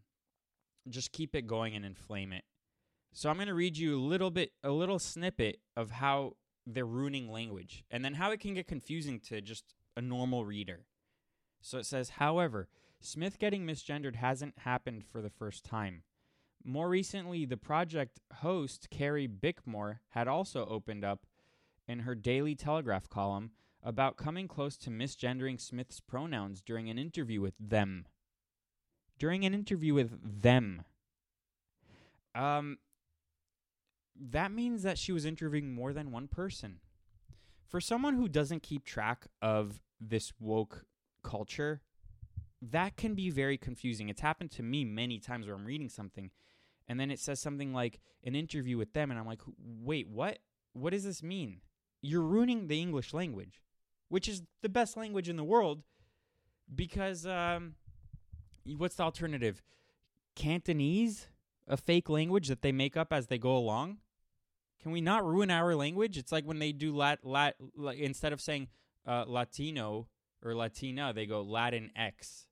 [0.89, 2.45] just keep it going and inflame it.
[3.13, 6.86] So I'm going to read you a little bit, a little snippet of how they're
[6.86, 10.86] ruining language, and then how it can get confusing to just a normal reader.
[11.62, 12.67] So it says, however,
[13.00, 16.04] Smith getting misgendered hasn't happened for the first time.
[16.63, 21.26] More recently, the project host, Carrie Bickmore, had also opened up
[21.88, 23.52] in her Daily Telegraph column
[23.84, 28.06] about coming close to misgendering Smith's pronouns during an interview with them.
[29.17, 30.84] During an interview with them.
[32.36, 32.78] Um,
[34.29, 36.79] that means that she was interviewing more than one person.
[37.67, 40.86] For someone who doesn't keep track of this woke
[41.23, 41.81] culture,
[42.62, 44.10] that can be very confusing.
[44.10, 46.29] It's happened to me many times where I'm reading something
[46.88, 50.39] and then it says something like an interview with them and I'm like, "Wait, what?
[50.73, 51.62] What does this mean?"
[52.01, 53.62] You're ruining the English language,
[54.10, 55.84] which is the best language in the world
[56.73, 57.75] because um
[58.65, 59.62] what's the alternative?
[60.36, 61.27] Cantonese,
[61.65, 63.99] a fake language that they make up as they go along?
[64.82, 66.17] Can we not ruin our language?
[66.17, 68.67] It's like when they do lat, lat, lat instead of saying
[69.08, 70.08] uh, Latino
[70.44, 72.48] or Latina, they go Latin X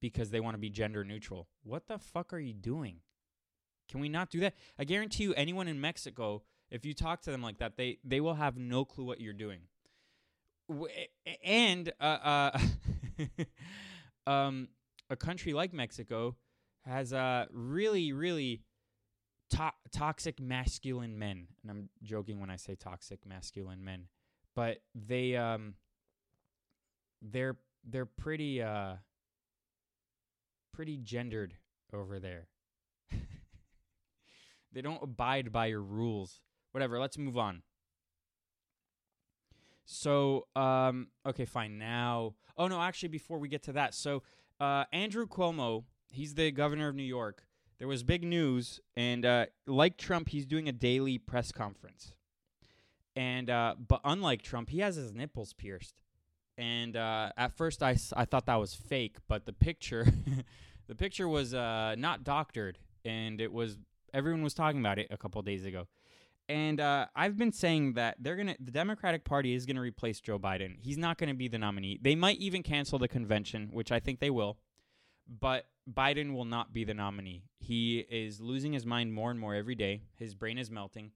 [0.00, 1.48] because they want to be gender neutral.
[1.62, 3.00] What the fuck are you doing?
[3.90, 4.54] Can we not do that?
[4.78, 8.20] I guarantee you, anyone in Mexico, if you talk to them like that, they they
[8.20, 9.60] will have no clue what you're doing.
[11.44, 12.04] And uh,
[12.56, 12.58] uh
[14.30, 14.68] um,
[15.08, 16.36] a country like Mexico
[16.84, 18.62] has uh, really, really
[19.50, 24.08] to- toxic masculine men, and I'm joking when I say toxic masculine men,
[24.54, 25.74] but they um,
[27.22, 28.94] they're they're pretty uh
[30.72, 31.54] pretty gendered
[31.92, 32.48] over there.
[34.72, 36.40] they don't abide by your rules.
[36.72, 37.62] Whatever, let's move on.
[39.86, 41.78] So, um, okay, fine.
[41.78, 44.22] Now, oh no, actually, before we get to that, so
[44.60, 47.44] uh, Andrew Cuomo, he's the governor of New York.
[47.78, 52.14] There was big news, and uh, like Trump, he's doing a daily press conference.
[53.14, 56.00] And uh, but unlike Trump, he has his nipples pierced
[56.58, 60.06] and uh, at first I, I thought that was fake, but the picture,
[60.86, 63.78] the picture was uh, not doctored, and it was
[64.14, 65.86] everyone was talking about it a couple days ago.
[66.48, 70.38] And uh, I've been saying that they're gonna the Democratic Party is gonna replace Joe
[70.38, 70.76] Biden.
[70.80, 71.98] He's not gonna be the nominee.
[72.00, 74.56] They might even cancel the convention, which I think they will.
[75.28, 77.44] But Biden will not be the nominee.
[77.58, 80.02] He is losing his mind more and more every day.
[80.16, 81.12] His brain is melting,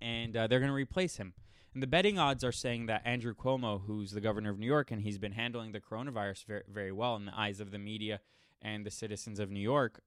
[0.00, 1.34] and uh, they're gonna replace him.
[1.72, 4.90] And the betting odds are saying that Andrew Cuomo, who's the governor of New York,
[4.90, 8.20] and he's been handling the coronavirus very, very well in the eyes of the media
[8.62, 10.00] and the citizens of New York,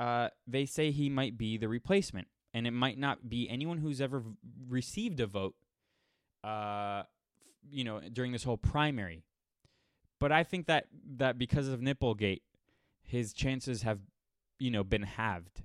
[0.00, 2.26] uh, they say he might be the replacement.
[2.52, 4.30] And it might not be anyone who's ever v-
[4.68, 5.54] received a vote,
[6.42, 7.04] uh,
[7.70, 9.22] you know, during this whole primary.
[10.20, 12.42] But I think that, that because of Nipplegate,
[13.02, 14.00] his chances have,
[14.58, 15.62] you know, been halved.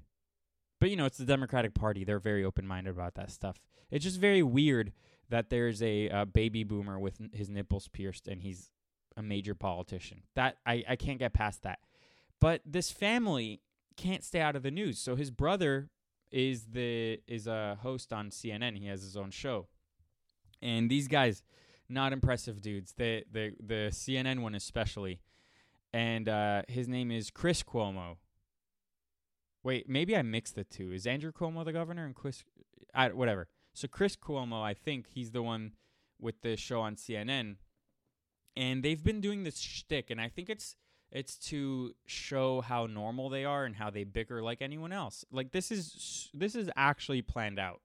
[0.80, 3.58] But you know, it's the Democratic Party; they're very open-minded about that stuff.
[3.90, 4.92] It's just very weird
[5.30, 8.70] that there's a, a baby boomer with his nipples pierced and he's
[9.16, 10.24] a major politician.
[10.36, 11.80] That I, I can't get past that.
[12.40, 13.62] But this family
[13.96, 15.00] can't stay out of the news.
[15.00, 15.90] So his brother
[16.32, 18.78] is the is a host on CNN.
[18.78, 19.68] He has his own show.
[20.62, 21.44] And these guys,
[21.90, 22.94] not impressive dudes.
[22.98, 25.22] The the the CNN one especially,
[25.92, 28.18] and uh, his name is Chris Cuomo.
[29.64, 30.92] Wait, maybe I mixed the two.
[30.92, 32.44] Is Andrew Cuomo the governor and Chris?
[32.94, 33.48] I, whatever.
[33.74, 35.74] So Chris Cuomo, I think he's the one
[36.20, 37.56] with the show on CNN,
[38.56, 40.76] and they've been doing this shtick, and I think it's
[41.12, 45.24] it's to show how normal they are and how they bicker like anyone else.
[45.32, 47.82] Like this is this is actually planned out.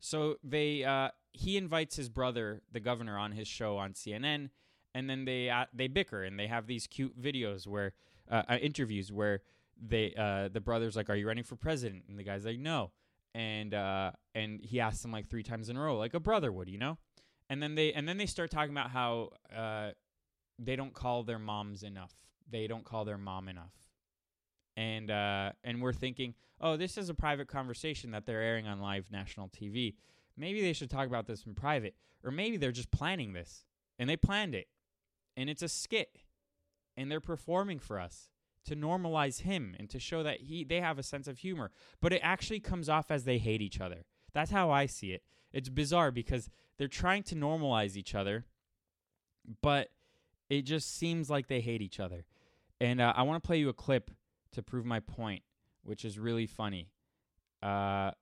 [0.00, 4.50] So they uh, he invites his brother, the governor, on his show on CNN,
[4.94, 7.92] and then they uh, they bicker and they have these cute videos where
[8.30, 9.42] uh, uh, interviews where
[9.80, 12.90] they uh, the brother's like, "Are you running for president?" and the guy's like, "No,"
[13.34, 16.50] and uh, and he asks him like three times in a row, like a brother
[16.50, 16.98] would, you know.
[17.50, 19.30] And then they and then they start talking about how
[20.58, 22.14] they don't call their moms enough.
[22.50, 23.72] They don't call their mom enough.
[24.76, 28.80] And uh, and we're thinking, oh, this is a private conversation that they're airing on
[28.80, 29.94] live national TV.
[30.36, 33.64] Maybe they should talk about this in private, or maybe they're just planning this,
[33.98, 34.68] and they planned it,
[35.36, 36.20] and it's a skit,
[36.96, 38.30] and they're performing for us
[38.64, 41.70] to normalize him and to show that he they have a sense of humor.
[42.00, 44.04] But it actually comes off as they hate each other.
[44.32, 45.22] That's how I see it.
[45.52, 48.46] It's bizarre because they're trying to normalize each other,
[49.60, 49.88] but
[50.48, 52.24] it just seems like they hate each other.
[52.80, 54.10] And uh, I want to play you a clip
[54.52, 55.42] to prove my point,
[55.82, 56.88] which is really funny.
[57.62, 58.12] Uh,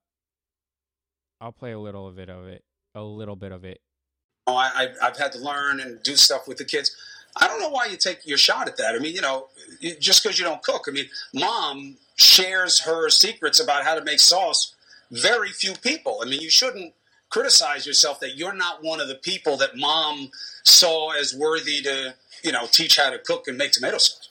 [1.41, 2.64] I'll play a little of it of it,
[2.95, 3.81] a little bit of it.
[4.47, 6.97] Oh, I, I've had to learn and do stuff with the kids.
[7.37, 8.95] I don't know why you take your shot at that.
[8.95, 9.49] I mean, you know,
[10.01, 10.87] just because you don't cook.
[10.88, 14.75] I mean, mom shares her secrets about how to make sauce.
[15.11, 16.21] Very few people.
[16.23, 16.95] I mean, you shouldn't
[17.31, 20.31] criticize yourself that you're not one of the people that mom
[20.64, 24.31] saw as worthy to, you know, teach how to cook and make tomato sauce.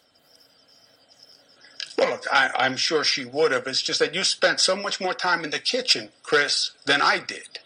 [1.97, 3.65] Well, look, I, am sure she would have.
[3.65, 7.19] It's just that you spent so much more time in the kitchen, Chris, than I
[7.19, 7.59] did.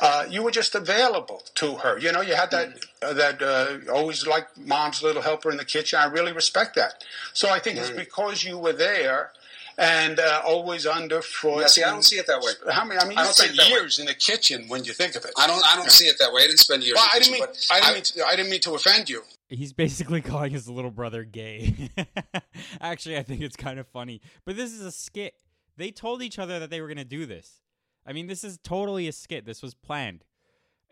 [0.00, 1.98] Uh, you were just available to her.
[1.98, 5.64] You know, you had that uh, that uh, always like mom's little helper in the
[5.64, 5.98] kitchen.
[5.98, 7.04] I really respect that.
[7.34, 7.82] So I think mm.
[7.82, 9.32] it's because you were there
[9.76, 11.60] and uh, always underfoot.
[11.60, 12.52] Yeah, see, I don't see it that way.
[12.70, 13.00] How many?
[13.00, 15.32] I mean, you spent years in the kitchen when you think of it.
[15.36, 15.62] I don't.
[15.70, 15.90] I don't yeah.
[15.90, 16.42] see it that way.
[16.42, 16.96] I didn't spend years.
[16.96, 17.42] Well, I didn't mean.
[17.42, 19.22] I didn't, I, mean to, I didn't mean to offend you.
[19.48, 21.90] He's basically calling his little brother gay.
[22.80, 24.20] Actually, I think it's kind of funny.
[24.44, 25.34] But this is a skit.
[25.76, 27.60] They told each other that they were going to do this.
[28.06, 29.46] I mean, this is totally a skit.
[29.46, 30.24] This was planned.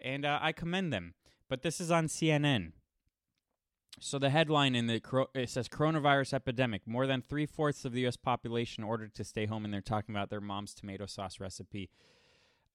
[0.03, 1.15] And uh, I commend them.
[1.49, 2.73] But this is on CNN.
[4.01, 5.01] So the headline in the
[5.35, 6.87] it says coronavirus epidemic.
[6.87, 8.17] More than three fourths of the U.S.
[8.17, 11.91] population ordered to stay home, and they're talking about their mom's tomato sauce recipe.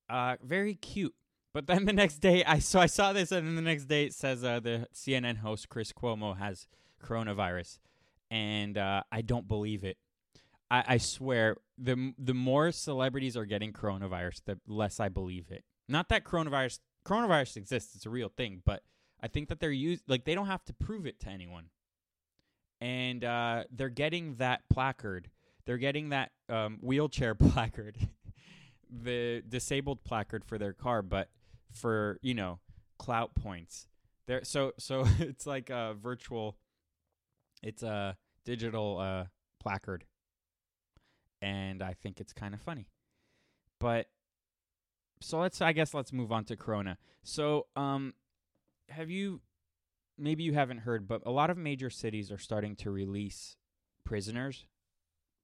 [0.09, 1.15] Uh, very cute.
[1.57, 4.05] But then the next day, I so I saw this, and then the next day
[4.05, 6.67] it says uh, the CNN host Chris Cuomo has
[7.03, 7.79] coronavirus,
[8.29, 9.97] and uh, I don't believe it.
[10.69, 15.63] I, I swear, the the more celebrities are getting coronavirus, the less I believe it.
[15.87, 18.83] Not that coronavirus coronavirus exists; it's a real thing, but
[19.19, 21.71] I think that they're used like they don't have to prove it to anyone,
[22.79, 25.31] and uh, they're getting that placard.
[25.65, 27.97] They're getting that um, wheelchair placard,
[28.91, 31.29] the disabled placard for their car, but
[31.73, 32.59] for you know
[32.97, 33.87] clout points.
[34.27, 36.57] There, so so it's like a virtual.
[37.63, 39.25] It's a digital uh,
[39.59, 40.05] placard,
[41.41, 42.87] and I think it's kind of funny.
[43.79, 44.07] But
[45.21, 46.97] so let's I guess let's move on to Corona.
[47.23, 48.13] So um
[48.89, 49.41] have you
[50.17, 53.55] maybe you haven't heard, but a lot of major cities are starting to release
[54.03, 54.65] prisoners,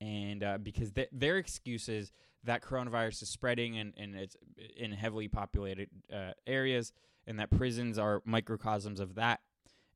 [0.01, 2.11] and uh, because th- their excuse is
[2.43, 4.35] that coronavirus is spreading and, and it's
[4.77, 6.91] in heavily populated uh, areas,
[7.25, 9.41] and that prisons are microcosms of that,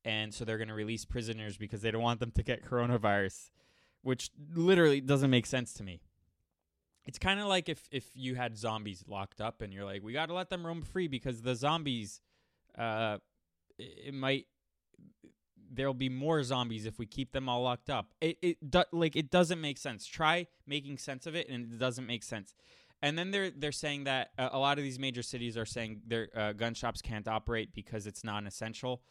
[0.05, 3.51] and so they're going to release prisoners because they don't want them to get coronavirus,
[4.01, 5.99] which literally doesn't make sense to me.
[7.05, 10.13] It's kind of like if if you had zombies locked up and you're like, we
[10.13, 12.21] got to let them roam free because the zombies
[12.77, 13.17] uh,
[13.77, 14.47] it might
[15.71, 18.13] there'll be more zombies if we keep them all locked up.
[18.21, 20.05] It it do, like it doesn't make sense.
[20.05, 22.53] Try making sense of it, and it doesn't make sense.
[23.01, 26.01] And then they're they're saying that uh, a lot of these major cities are saying
[26.05, 29.01] their uh, gun shops can't operate because it's non-essential.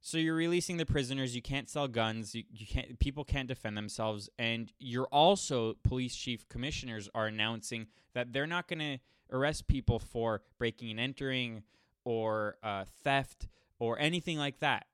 [0.00, 1.34] So you're releasing the prisoners.
[1.34, 2.34] You can't sell guns.
[2.34, 2.98] You, you can't.
[2.98, 4.30] People can't defend themselves.
[4.38, 8.98] And you're also police chief commissioners are announcing that they're not going to
[9.30, 11.62] arrest people for breaking and entering
[12.04, 14.86] or uh, theft or anything like that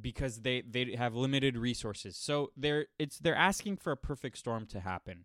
[0.00, 2.16] because they they have limited resources.
[2.16, 5.24] So they're it's they're asking for a perfect storm to happen.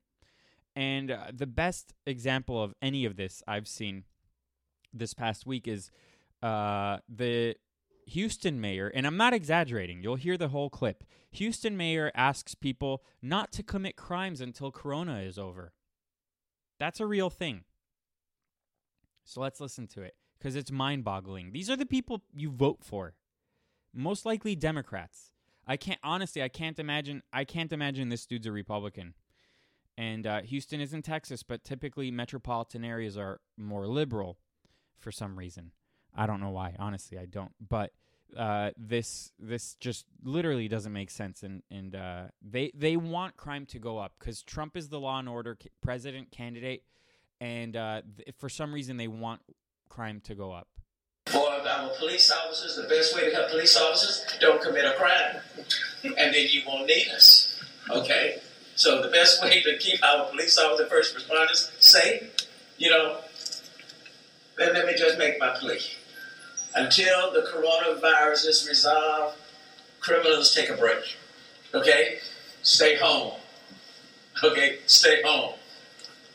[0.76, 4.04] And uh, the best example of any of this I've seen
[4.94, 5.90] this past week is
[6.42, 7.56] uh, the
[8.08, 11.04] Houston mayor, and I'm not exaggerating, you'll hear the whole clip.
[11.32, 15.74] Houston mayor asks people not to commit crimes until Corona is over.
[16.80, 17.64] That's a real thing.
[19.24, 21.52] So let's listen to it because it's mind-boggling.
[21.52, 23.16] These are the people you vote for.
[23.96, 25.32] Most likely Democrats.
[25.66, 26.44] I can't honestly.
[26.44, 27.24] I can't imagine.
[27.34, 29.14] I can't imagine this dude's a Republican.
[29.98, 34.38] And uh, Houston is in Texas, but typically metropolitan areas are more liberal
[34.98, 35.72] for some reason.
[36.14, 36.76] I don't know why.
[36.78, 37.54] Honestly, I don't.
[37.66, 37.94] But
[38.38, 43.66] uh, this this just literally doesn't make sense, and and uh, they they want crime
[43.68, 46.84] to go up because Trump is the law and order president candidate,
[47.40, 49.42] and uh, th- for some reason they want
[49.90, 50.68] crime to go up.
[51.66, 55.38] For our police officers, the best way to help police officers don't commit a crime,
[56.04, 57.60] and then you won't need us.
[57.90, 58.40] Okay.
[58.76, 62.36] So the best way to keep our police officers, first responders safe,
[62.78, 63.18] you know,
[64.60, 65.80] then let me just make my plea.
[66.76, 69.36] Until the coronavirus is resolved,
[70.02, 71.18] criminals take a break.
[71.74, 72.20] Okay?
[72.62, 73.40] Stay home.
[74.44, 74.82] Okay?
[74.86, 75.56] Stay home.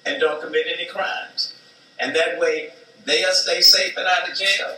[0.04, 1.54] And don't commit any crimes.
[2.00, 2.70] And that way,
[3.04, 4.76] they'll stay safe and out of jail.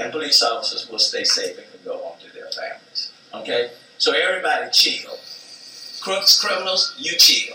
[0.00, 3.12] And police officers will stay safe and can go home to their families.
[3.34, 3.70] Okay?
[3.98, 5.12] So everybody chill.
[6.00, 7.54] Crooks, criminals, you chill.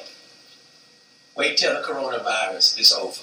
[1.36, 3.22] Wait till the coronavirus is over.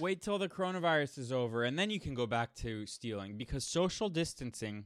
[0.00, 3.64] Wait till the coronavirus is over, and then you can go back to stealing because
[3.64, 4.84] social distancing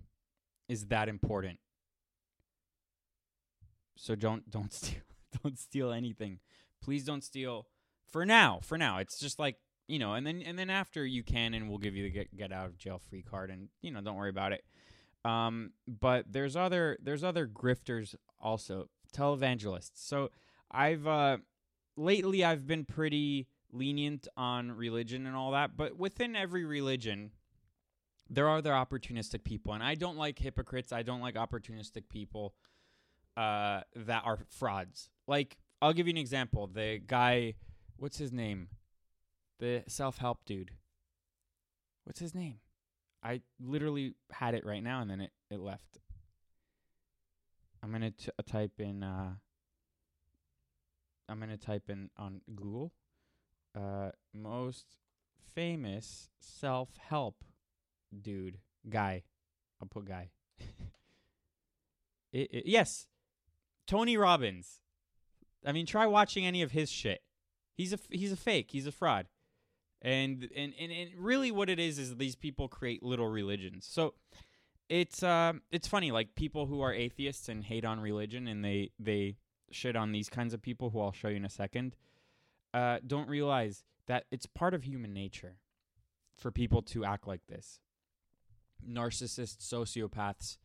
[0.69, 1.59] is that important.
[3.97, 5.01] So don't don't steal
[5.43, 6.41] don't steal anything.
[6.83, 7.67] Please don't steal
[8.11, 8.61] for now.
[8.63, 9.57] For now, it's just like
[9.91, 12.37] you know, and then and then after you can, and we'll give you the get,
[12.37, 14.65] get out of jail free card, and you know, don't worry about it.
[15.25, 19.97] Um, but there's other there's other grifters also televangelists.
[19.97, 20.31] So
[20.71, 21.39] I've uh,
[21.97, 27.33] lately I've been pretty lenient on religion and all that, but within every religion,
[28.29, 30.93] there are other opportunistic people, and I don't like hypocrites.
[30.93, 32.55] I don't like opportunistic people
[33.37, 35.11] uh, that are frauds.
[35.27, 36.69] Like I'll give you an example.
[36.69, 37.55] The guy,
[37.97, 38.69] what's his name?
[39.61, 40.73] The self-help dude.
[42.05, 42.57] What's his name?
[43.23, 45.99] I literally had it right now, and then it, it left.
[47.83, 49.03] I'm gonna t- uh, type in.
[49.03, 49.35] Uh,
[51.29, 52.93] I'm gonna type in on Google.
[53.79, 54.97] Uh, most
[55.55, 57.45] famous self-help
[58.21, 59.25] dude guy.
[59.81, 60.31] I'll put guy.
[62.33, 63.09] it, it, yes,
[63.87, 64.81] Tony Robbins.
[65.67, 67.21] I mean, try watching any of his shit.
[67.75, 68.71] He's a he's a fake.
[68.71, 69.27] He's a fraud.
[70.03, 73.87] And, and and and really, what it is is these people create little religions.
[73.91, 74.15] So
[74.89, 78.91] it's uh, it's funny, like people who are atheists and hate on religion, and they
[78.99, 79.37] they
[79.71, 81.97] shit on these kinds of people, who I'll show you in a second.
[82.73, 85.57] Uh, don't realize that it's part of human nature
[86.37, 87.81] for people to act like this.
[88.89, 90.57] Narcissists, sociopaths,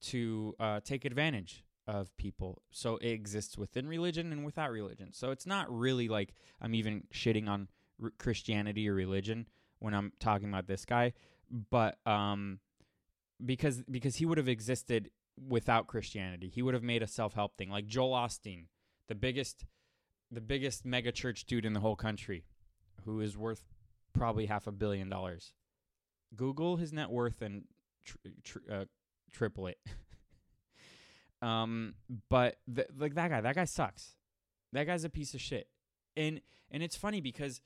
[0.00, 2.62] to uh, take advantage of people.
[2.70, 5.12] So it exists within religion and without religion.
[5.12, 7.68] So it's not really like I'm even shitting on
[8.02, 9.46] r- Christianity or religion
[9.78, 11.12] when I'm talking about this guy,
[11.70, 12.60] but um,
[13.44, 15.10] because because he would have existed
[15.48, 18.64] without Christianity, he would have made a self help thing like Joel Osteen,
[19.08, 19.64] the biggest
[20.30, 22.44] the biggest mega church dude in the whole country,
[23.04, 23.62] who is worth
[24.12, 25.52] probably half a billion dollars.
[26.34, 27.64] Google his net worth and
[28.04, 28.84] tr- tr- uh,
[29.32, 29.78] triple it.
[31.42, 31.94] um,
[32.28, 34.16] but th- like that guy, that guy sucks.
[34.72, 35.68] That guy's a piece of shit.
[36.16, 37.60] And and it's funny because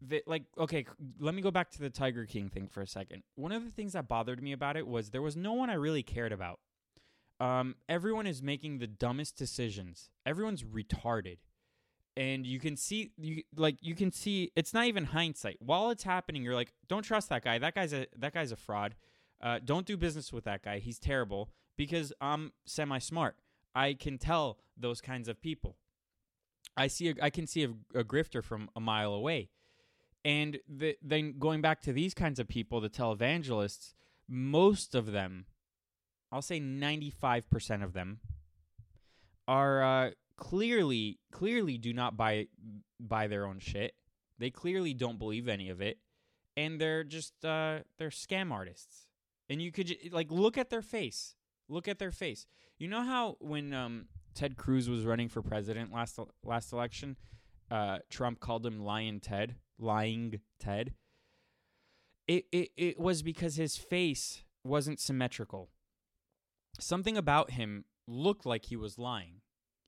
[0.00, 0.86] the, like okay,
[1.18, 3.22] let me go back to the Tiger King thing for a second.
[3.36, 5.74] One of the things that bothered me about it was there was no one I
[5.74, 6.60] really cared about.
[7.40, 10.10] Um, everyone is making the dumbest decisions.
[10.24, 11.38] Everyone's retarded.
[12.16, 15.56] And you can see you like you can see it's not even hindsight.
[15.60, 17.58] While it's happening you're like don't trust that guy.
[17.58, 18.94] That guy's a that guy's a fraud.
[19.42, 20.78] Uh, don't do business with that guy.
[20.78, 23.36] He's terrible because i'm semi smart
[23.74, 25.76] i can tell those kinds of people.
[26.76, 29.50] I see a, i can see a, a grifter from a mile away
[30.24, 33.94] and the, then going back to these kinds of people the televangelists
[34.28, 35.46] most of them
[36.32, 38.20] i'll say 95% of them
[39.46, 42.46] are uh, clearly clearly do not buy
[43.00, 43.94] buy their own shit.
[44.38, 45.98] They clearly don't believe any of it,
[46.56, 49.06] and they're just uh, they're scam artists.
[49.48, 51.36] And you could like look at their face.
[51.68, 52.46] Look at their face.
[52.78, 57.16] You know how when um, Ted Cruz was running for president last last election,
[57.70, 60.94] uh, Trump called him Lion Ted, lying Ted.
[62.26, 65.70] It, it it was because his face wasn't symmetrical.
[66.80, 69.42] Something about him looked like he was lying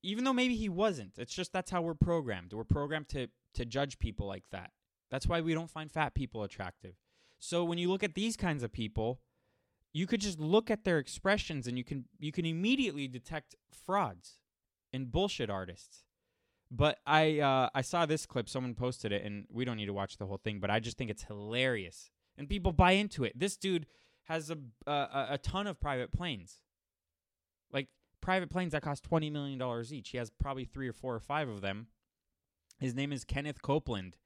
[0.07, 1.19] even though maybe he wasn't.
[1.19, 2.53] It's just that's how we're programmed.
[2.53, 4.71] We're programmed to to judge people like that.
[5.11, 6.95] That's why we don't find fat people attractive.
[7.41, 9.21] So when you look at these kinds of people,
[9.93, 14.39] you could just look at their expressions and you can you can immediately detect frauds
[14.93, 16.05] and bullshit artists.
[16.71, 18.49] But I uh, I saw this clip.
[18.49, 20.59] Someone posted it, and we don't need to watch the whole thing.
[20.59, 23.39] But I just think it's hilarious and people buy into it.
[23.39, 23.87] This dude
[24.25, 26.59] has a a, ton of private planes,
[27.73, 27.89] like
[28.21, 30.11] private planes that cost twenty million dollars each.
[30.11, 31.89] He has probably three or four or five of them.
[32.79, 34.17] His name is Kenneth Copeland,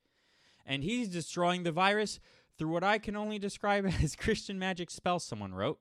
[0.67, 2.19] and he's destroying the virus
[2.59, 5.19] through what I can only describe as Christian magic spell.
[5.19, 5.79] Someone wrote.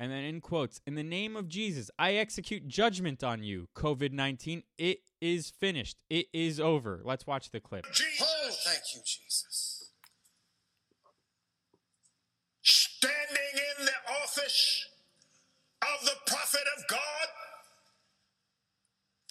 [0.00, 4.12] And then in quotes, in the name of Jesus, I execute judgment on you, COVID
[4.12, 4.62] 19.
[4.78, 5.98] It is finished.
[6.08, 7.02] It is over.
[7.04, 7.84] Let's watch the clip.
[7.86, 9.90] Oh, thank you, Jesus.
[12.62, 14.86] standing in the office
[15.82, 17.28] of the prophet of God,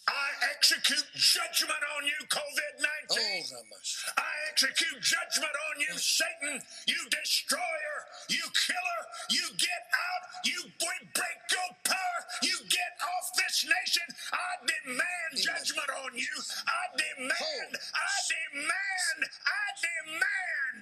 [0.07, 2.73] I execute judgment on you, COVID
[3.09, 3.45] 19.
[3.53, 4.05] Oh, Ramash.
[4.17, 7.97] I execute judgment on you, Satan, you destroyer,
[8.29, 8.99] you killer.
[9.29, 14.07] You get out, you we break your power, you get off this nation.
[14.31, 16.35] I demand judgment on you.
[16.67, 20.81] I demand, I demand, I demand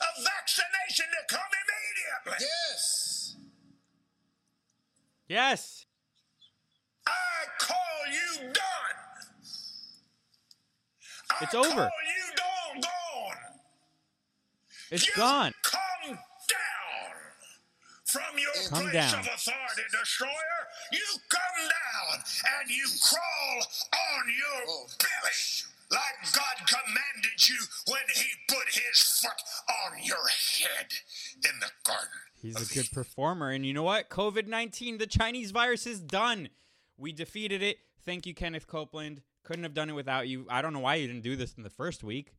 [0.00, 2.46] a vaccination to come immediately.
[2.46, 3.36] Yes.
[5.28, 5.86] Yes.
[7.06, 7.76] I call
[8.10, 8.98] you done.
[11.30, 11.68] I It's over.
[11.68, 13.36] Call you done, gone.
[14.90, 15.52] It's You gone.
[18.12, 19.20] From your Come place down.
[19.20, 20.60] of authority, destroyer.
[20.92, 21.00] You
[21.30, 22.22] come down
[22.60, 23.58] and you crawl
[23.92, 24.86] on your Oh.
[24.98, 25.32] belly.
[25.90, 27.56] Like God commanded you
[27.88, 29.42] when He put His foot
[29.86, 30.86] on your head
[31.36, 32.08] in the garden.
[32.40, 33.50] He's a good performer.
[33.50, 34.08] And you know what?
[34.10, 36.48] COVID 19, the Chinese virus is done.
[36.98, 37.78] We defeated it.
[38.04, 39.22] Thank you, Kenneth Copeland.
[39.44, 40.46] Couldn't have done it without you.
[40.50, 42.34] I don't know why you didn't do this in the first week,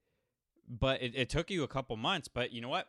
[0.67, 2.27] but it, it took you a couple months.
[2.27, 2.87] But you know what?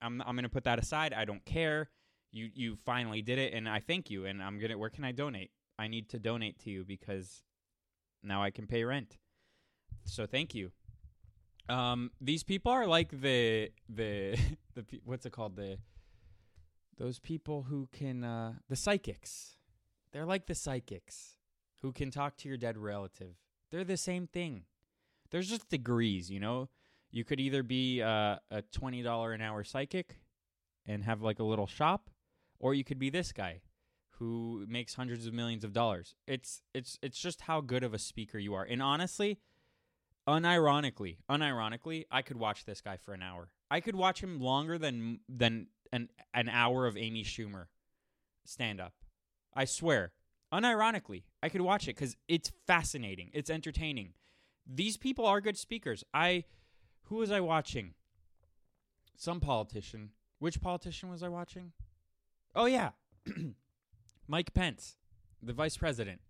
[0.00, 1.12] I'm, I'm going to put that aside.
[1.12, 1.88] I don't care.
[2.36, 4.26] You you finally did it, and I thank you.
[4.26, 4.76] And I'm gonna.
[4.76, 5.50] Where can I donate?
[5.78, 7.42] I need to donate to you because
[8.22, 9.18] now I can pay rent.
[10.04, 10.70] So thank you.
[11.68, 14.38] Um, these people are like the the
[14.74, 15.78] the what's it called the
[16.98, 19.56] those people who can uh the psychics
[20.12, 21.36] they're like the psychics
[21.82, 23.34] who can talk to your dead relative
[23.70, 24.62] they're the same thing
[25.30, 26.70] there's just degrees you know
[27.10, 30.18] you could either be uh, a $20 an hour psychic
[30.86, 32.10] and have like a little shop
[32.58, 33.60] or you could be this guy
[34.18, 36.14] who makes hundreds of millions of dollars.
[36.26, 38.64] It's it's it's just how good of a speaker you are.
[38.64, 39.38] And honestly
[40.28, 43.50] unironically unironically i could watch this guy for an hour.
[43.70, 47.66] I could watch him longer than than an an hour of amy schumer
[48.44, 48.94] stand up
[49.54, 50.12] i swear.
[50.52, 53.30] Unironically i could watch it because it's fascinating.
[53.34, 54.14] It's entertaining.
[54.66, 56.02] These people are good speakers.
[56.12, 56.44] I
[57.04, 57.94] who was i watching?
[59.16, 60.10] Some politician.
[60.38, 61.72] Which politician was i watching
[62.56, 62.90] oh yeah
[64.26, 64.96] mike pence
[65.42, 66.20] the vice president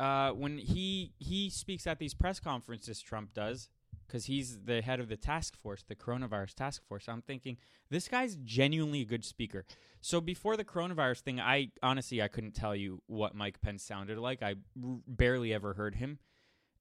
[0.00, 3.68] uh, when he he speaks at these press conferences, Trump does,
[4.06, 7.08] because he's the head of the task force, the coronavirus task force.
[7.08, 7.56] I'm thinking
[7.90, 9.64] this guy's genuinely a good speaker.
[10.00, 14.18] So before the coronavirus thing, I honestly I couldn't tell you what Mike Pence sounded
[14.18, 14.42] like.
[14.42, 16.18] I r- barely ever heard him,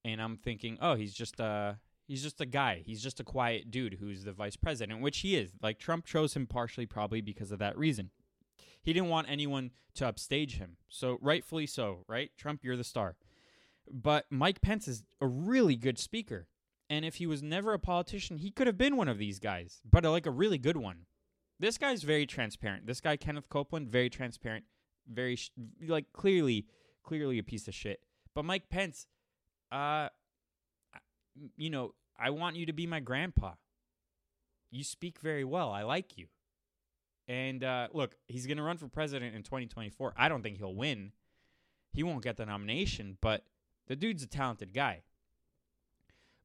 [0.04, 1.78] and I'm thinking, oh, he's just a
[2.08, 2.82] he's just a guy.
[2.84, 5.52] He's just a quiet dude who's the vice president, which he is.
[5.62, 8.10] Like Trump chose him partially probably because of that reason.
[8.84, 10.78] He didn't want anyone to upstage him.
[10.90, 12.32] So rightfully so, right?
[12.38, 13.16] Trump, you're the star.
[13.92, 16.48] But Mike Pence is a really good speaker.
[16.90, 19.82] And if he was never a politician, he could have been one of these guys,
[19.90, 21.06] but like a really good one.
[21.60, 22.86] This guy's very transparent.
[22.86, 24.66] This guy Kenneth Copeland, very transparent,
[25.08, 25.52] very sh-
[25.88, 26.66] like clearly
[27.04, 28.02] clearly a piece of shit.
[28.34, 29.08] But Mike Pence
[29.72, 30.10] uh
[31.58, 33.54] you know, I want you to be my grandpa.
[34.70, 35.72] You speak very well.
[35.72, 36.28] I like you.
[37.28, 40.14] And uh, look, he's going to run for president in 2024.
[40.18, 41.12] I don't think he'll win.
[41.92, 43.46] He won't get the nomination, but
[43.88, 45.04] the dude's a talented guy.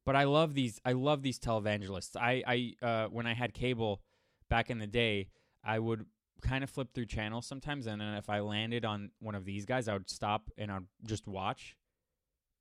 [0.05, 0.81] But I love these.
[0.85, 2.17] I love these televangelists.
[2.17, 4.01] I, I, uh, when I had cable
[4.49, 5.29] back in the day,
[5.65, 6.07] I would
[6.41, 9.67] kind of flip through channels sometimes, and then if I landed on one of these
[9.67, 11.77] guys, I would stop and I'd just watch,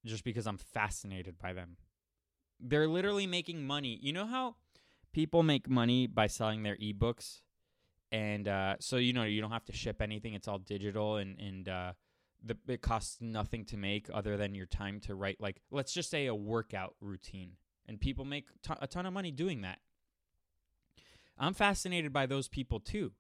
[0.06, 1.78] just because I'm fascinated by them.
[2.60, 4.00] They're literally making money.
[4.02, 4.56] You know how
[5.14, 7.42] people make money by selling their ebooks?
[8.12, 10.34] And uh, so you know you don't have to ship anything.
[10.34, 11.94] It's all digital and and uh,
[12.44, 16.10] the, it costs nothing to make other than your time to write like let's just
[16.10, 17.54] say a workout routine.
[17.90, 19.80] And people make t- a ton of money doing that.
[21.38, 23.14] I'm fascinated by those people too.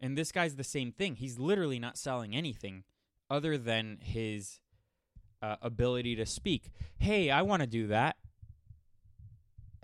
[0.00, 1.16] And this guy's the same thing.
[1.16, 2.82] He's literally not selling anything
[3.30, 4.58] other than his
[5.40, 6.70] uh, ability to speak.
[6.98, 8.16] Hey i want to do that.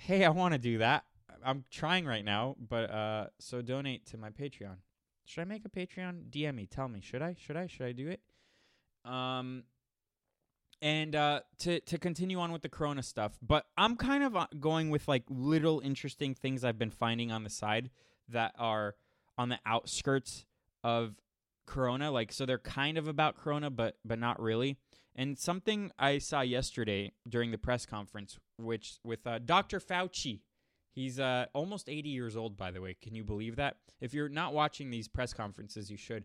[0.00, 1.04] Hey i want to do that
[1.44, 4.76] I'm trying right now, but uh, so donate to my Patreon.
[5.24, 6.30] Should I make a Patreon?
[6.30, 6.66] DM me.
[6.66, 7.00] Tell me.
[7.00, 7.36] Should I?
[7.38, 7.66] Should I?
[7.66, 8.20] Should I do it?
[9.04, 9.64] Um,
[10.80, 14.46] and uh, to to continue on with the Corona stuff, but I'm kind of uh,
[14.58, 17.90] going with like little interesting things I've been finding on the side
[18.28, 18.94] that are
[19.36, 20.44] on the outskirts
[20.84, 21.14] of
[21.66, 22.10] Corona.
[22.10, 24.78] Like, so they're kind of about Corona, but but not really.
[25.14, 29.80] And something I saw yesterday during the press conference, which with uh, Dr.
[29.80, 30.40] Fauci.
[30.98, 32.96] He's uh, almost 80 years old, by the way.
[33.00, 33.76] Can you believe that?
[34.00, 36.24] If you're not watching these press conferences, you should.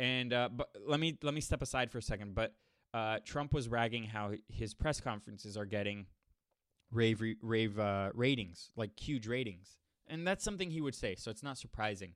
[0.00, 2.34] And uh, but let me let me step aside for a second.
[2.34, 2.52] But
[2.92, 6.06] uh, Trump was ragging how his press conferences are getting
[6.90, 11.14] rave rave uh, ratings, like huge ratings, and that's something he would say.
[11.14, 12.14] So it's not surprising.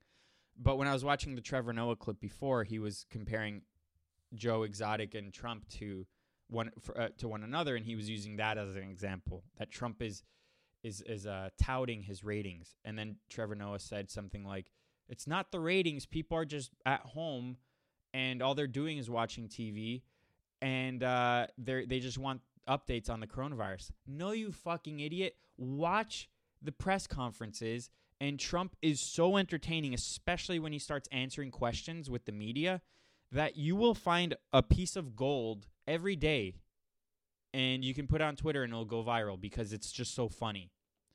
[0.58, 3.62] But when I was watching the Trevor Noah clip before, he was comparing
[4.34, 6.08] Joe Exotic and Trump to
[6.48, 9.44] one for, uh, to one another, and he was using that as an example.
[9.58, 10.24] That Trump is
[10.84, 14.70] is is uh, touting his ratings, and then Trevor Noah said something like,
[15.08, 16.06] "It's not the ratings.
[16.06, 17.56] People are just at home,
[18.12, 20.02] and all they're doing is watching TV,
[20.62, 25.36] and uh, they they just want updates on the coronavirus." No, you fucking idiot!
[25.56, 26.28] Watch
[26.62, 32.26] the press conferences, and Trump is so entertaining, especially when he starts answering questions with
[32.26, 32.82] the media,
[33.32, 36.54] that you will find a piece of gold every day
[37.54, 40.28] and you can put it on Twitter and it'll go viral because it's just so
[40.28, 40.70] funny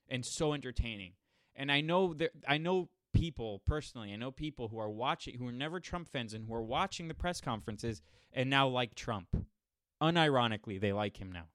[0.10, 1.14] and so entertaining.
[1.56, 4.14] And I know that I know people personally.
[4.14, 7.08] I know people who are watching who are never Trump fans and who are watching
[7.08, 8.02] the press conferences
[8.32, 9.46] and now like Trump.
[10.02, 11.48] Unironically, they like him now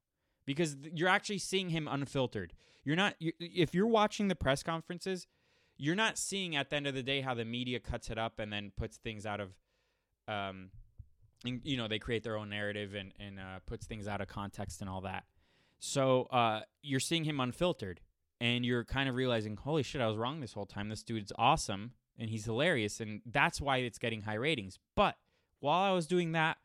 [0.45, 2.53] because you're actually seeing him unfiltered.
[2.85, 5.27] You're not you if you're watching the press conferences,
[5.79, 8.39] you're not seeing at the end of the day how the media cuts it up
[8.39, 9.55] and then puts things out of
[10.29, 10.71] um
[11.45, 14.29] and, you know they create their own narrative and and uh, puts things out of
[14.29, 15.25] context and all that.
[15.79, 18.01] So uh, you're seeing him unfiltered,
[18.41, 20.89] and you're kind of realizing, holy shit, I was wrong this whole time.
[20.89, 24.79] This dude's awesome and he's hilarious, and that's why it's getting high ratings.
[24.95, 25.17] But
[25.61, 26.59] while I was doing that,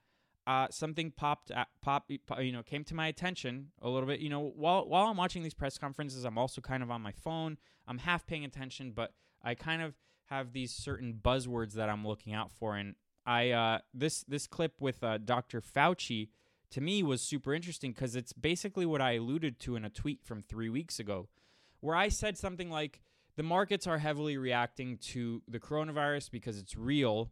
[0.45, 4.19] uh, something popped, at, pop, you know, came to my attention a little bit.
[4.19, 7.11] You know, while while I'm watching these press conferences, I'm also kind of on my
[7.11, 7.57] phone.
[7.87, 9.13] I'm half paying attention, but
[9.43, 9.95] I kind of
[10.25, 12.95] have these certain buzzwords that I'm looking out for, and
[13.25, 15.61] I uh, this this clip with uh, Dr.
[15.61, 16.29] Fauci
[16.71, 20.23] to me was super interesting because it's basically what I alluded to in a tweet
[20.23, 21.27] from three weeks ago,
[21.81, 23.01] where I said something like
[23.35, 27.31] the markets are heavily reacting to the coronavirus because it's real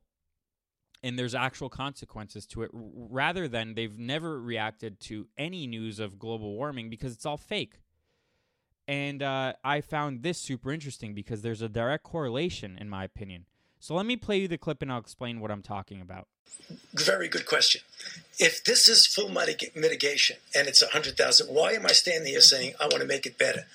[1.03, 6.17] and there's actual consequences to it, rather than they've never reacted to any news of
[6.17, 7.81] global warming because it's all fake.
[8.87, 13.45] And uh, I found this super interesting because there's a direct correlation, in my opinion.
[13.79, 16.27] So let me play you the clip and I'll explain what I'm talking about.
[16.93, 17.81] Very good question.
[18.39, 22.73] If this is full mitig- mitigation and it's 100,000, why am I standing here saying
[22.79, 23.65] I want to make it better?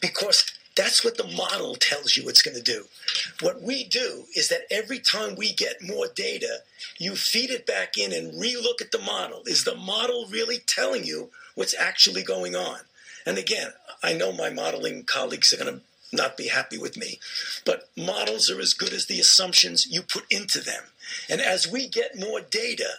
[0.00, 0.44] Because
[0.76, 2.84] that's what the model tells you it's going to do.
[3.40, 6.58] What we do is that every time we get more data,
[6.98, 9.42] you feed it back in and relook at the model.
[9.46, 12.80] Is the model really telling you what's actually going on?
[13.24, 13.72] And again,
[14.02, 15.80] I know my modeling colleagues are going to
[16.12, 17.18] not be happy with me,
[17.64, 20.84] but models are as good as the assumptions you put into them.
[21.28, 22.98] And as we get more data,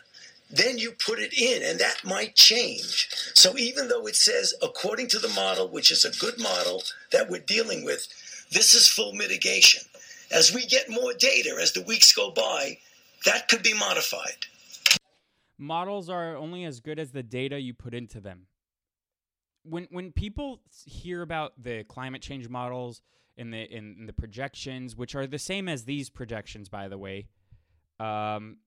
[0.49, 3.07] then you put it in, and that might change.
[3.33, 7.29] So even though it says, according to the model, which is a good model that
[7.29, 8.07] we're dealing with,
[8.51, 9.83] this is full mitigation.
[10.31, 12.77] As we get more data as the weeks go by,
[13.25, 14.45] that could be modified.
[15.57, 18.47] Models are only as good as the data you put into them.
[19.63, 23.01] When when people hear about the climate change models
[23.37, 27.27] and the in, the projections, which are the same as these projections, by the way,
[27.99, 28.57] um,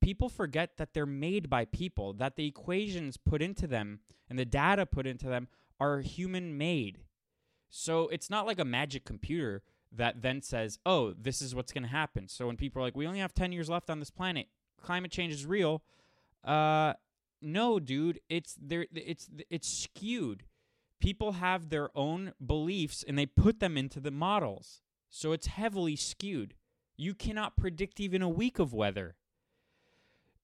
[0.00, 4.44] people forget that they're made by people, that the equations put into them and the
[4.44, 5.48] data put into them
[5.80, 7.00] are human made.
[7.70, 11.84] So it's not like a magic computer that then says, oh, this is what's going
[11.84, 12.28] to happen.
[12.28, 14.46] So when people are like, we only have 10 years left on this planet,
[14.80, 15.82] climate change is real.
[16.44, 16.94] Uh,
[17.40, 18.86] no, dude, it's there.
[18.94, 20.44] It's it's skewed.
[21.00, 24.80] People have their own beliefs and they put them into the models.
[25.10, 26.54] So it's heavily skewed.
[26.96, 29.16] You cannot predict even a week of weather.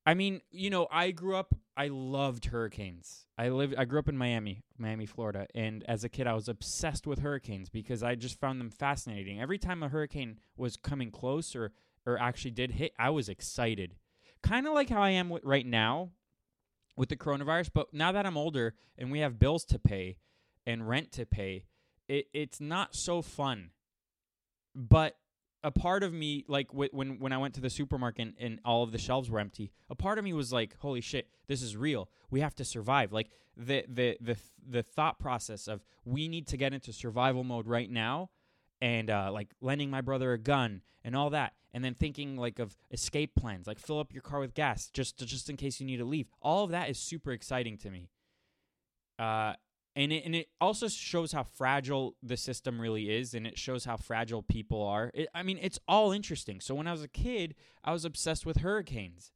[0.07, 1.55] I mean, you know, I grew up.
[1.77, 3.27] I loved hurricanes.
[3.37, 3.75] I lived.
[3.77, 7.21] I grew up in Miami, Miami, Florida, and as a kid, I was obsessed with
[7.21, 9.41] hurricanes because I just found them fascinating.
[9.41, 11.73] Every time a hurricane was coming close or
[12.07, 13.95] or actually did hit, I was excited.
[14.43, 16.11] Kind of like how I am with, right now
[16.97, 17.71] with the coronavirus.
[17.75, 20.17] But now that I'm older and we have bills to pay
[20.67, 21.65] and rent to pay,
[22.09, 23.71] it, it's not so fun.
[24.75, 25.17] But
[25.63, 28.61] a part of me, like wh- when when I went to the supermarket and, and
[28.65, 31.63] all of the shelves were empty, a part of me was like, "Holy shit, this
[31.63, 32.09] is real.
[32.31, 34.37] We have to survive." Like the the the
[34.67, 38.31] the thought process of we need to get into survival mode right now,
[38.81, 42.59] and uh, like lending my brother a gun and all that, and then thinking like
[42.59, 45.87] of escape plans, like fill up your car with gas just just in case you
[45.87, 46.29] need to leave.
[46.41, 48.09] All of that is super exciting to me.
[49.19, 49.53] Uh,
[49.97, 53.85] and it, and it also shows how fragile the system really is and it shows
[53.85, 55.11] how fragile people are.
[55.15, 56.61] It, i mean it's all interesting.
[56.61, 59.33] So when i was a kid i was obsessed with hurricanes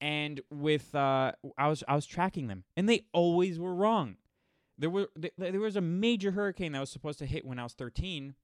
[0.00, 4.16] and with uh, i was i was tracking them and they always were wrong.
[4.76, 7.74] There were there was a major hurricane that was supposed to hit when i was
[7.74, 8.34] 13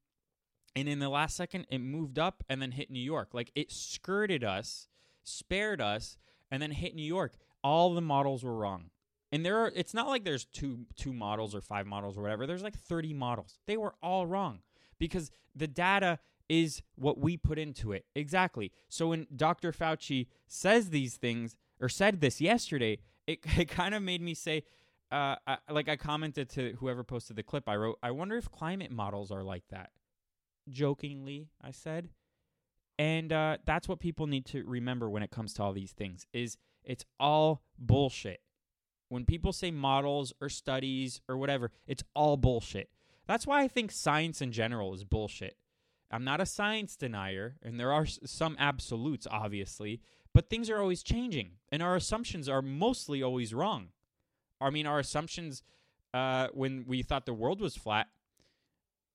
[0.76, 3.30] and in the last second it moved up and then hit new york.
[3.32, 4.88] Like it skirted us
[5.22, 6.16] spared us
[6.50, 7.34] and then hit new york.
[7.62, 8.90] All the models were wrong
[9.32, 12.46] and there are it's not like there's two two models or five models or whatever.
[12.46, 13.58] There's like 30 models.
[13.66, 14.60] They were all wrong
[14.98, 16.18] because the data
[16.48, 18.04] is what we put into it.
[18.16, 18.72] Exactly.
[18.88, 19.70] So when Dr.
[19.70, 24.64] Fauci says these things or said this yesterday, it, it kind of made me say,
[25.12, 28.50] uh, I, like I commented to whoever posted the clip, I wrote, I wonder if
[28.50, 29.90] climate models are like that.
[30.68, 32.08] Jokingly, I said.
[32.98, 36.26] And uh, that's what people need to remember when it comes to all these things
[36.32, 38.40] is it's all bullshit.
[39.10, 42.88] When people say models or studies or whatever, it's all bullshit.
[43.26, 45.56] That's why I think science in general is bullshit.
[46.12, 50.00] I'm not a science denier, and there are some absolutes, obviously,
[50.32, 53.88] but things are always changing, and our assumptions are mostly always wrong.
[54.60, 55.64] I mean, our assumptions
[56.14, 58.06] uh, when we thought the world was flat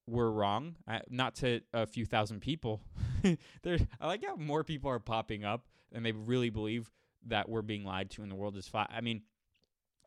[0.08, 0.76] were wrong.
[0.88, 2.82] Uh, not to a few thousand people.
[3.24, 6.92] I like how more people are popping up, and they really believe
[7.28, 8.92] that we're being lied to, and the world is flat.
[8.94, 9.22] I mean,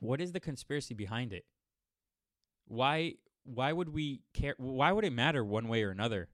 [0.01, 1.45] what is the conspiracy behind it?
[2.67, 6.29] Why why would we care why would it matter one way or another?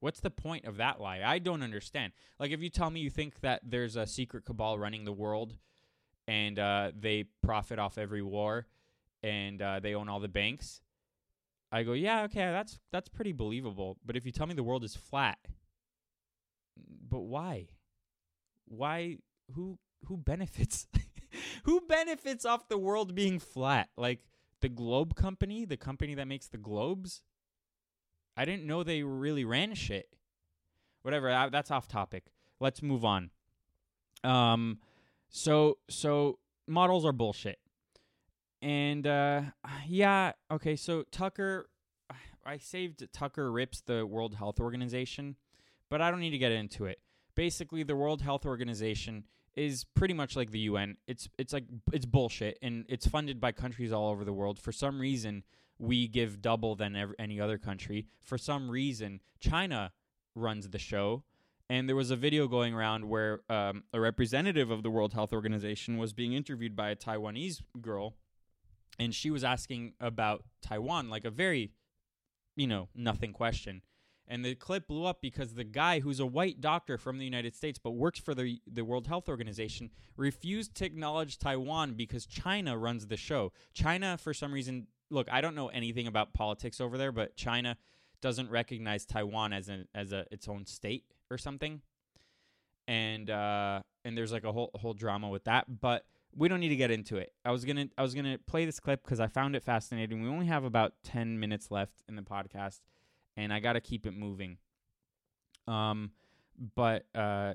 [0.00, 1.22] What's the point of that lie?
[1.24, 2.12] I don't understand.
[2.38, 5.56] Like if you tell me you think that there's a secret cabal running the world
[6.28, 8.66] and uh, they profit off every war
[9.22, 10.82] and uh, they own all the banks,
[11.72, 13.98] I go, yeah, okay, that's that's pretty believable.
[14.04, 15.38] But if you tell me the world is flat,
[17.08, 17.68] but why?
[18.66, 19.18] Why?
[19.54, 20.86] Who who benefits?
[21.64, 23.88] Who benefits off the world being flat?
[23.96, 24.20] Like
[24.60, 27.22] the Globe Company, the company that makes the globes?
[28.36, 30.08] I didn't know they really ran shit.
[31.02, 32.24] Whatever, that's off topic.
[32.60, 33.30] Let's move on.
[34.24, 34.78] Um
[35.28, 37.58] so so models are bullshit.
[38.62, 39.42] And uh
[39.86, 41.68] yeah, okay, so Tucker
[42.46, 45.36] I saved Tucker Rips the World Health Organization,
[45.90, 47.00] but I don't need to get into it.
[47.34, 49.24] Basically, the World Health Organization
[49.56, 50.96] is pretty much like the UN.
[51.06, 54.58] It's it's like it's bullshit, and it's funded by countries all over the world.
[54.58, 55.44] For some reason,
[55.78, 58.06] we give double than every, any other country.
[58.20, 59.92] For some reason, China
[60.34, 61.24] runs the show.
[61.68, 65.32] And there was a video going around where um, a representative of the World Health
[65.32, 68.14] Organization was being interviewed by a Taiwanese girl,
[69.00, 71.72] and she was asking about Taiwan, like a very,
[72.54, 73.82] you know, nothing question
[74.28, 77.54] and the clip blew up because the guy who's a white doctor from the United
[77.54, 82.76] States but works for the the World Health Organization refused to acknowledge Taiwan because China
[82.76, 83.52] runs the show.
[83.72, 87.76] China for some reason, look, I don't know anything about politics over there, but China
[88.20, 91.82] doesn't recognize Taiwan as a as a its own state or something.
[92.88, 96.04] And uh and there's like a whole whole drama with that, but
[96.34, 97.32] we don't need to get into it.
[97.44, 100.22] I was gonna I was gonna play this clip because I found it fascinating.
[100.22, 102.80] We only have about ten minutes left in the podcast,
[103.36, 104.58] and I got to keep it moving.
[105.68, 106.10] Um,
[106.74, 107.54] but uh,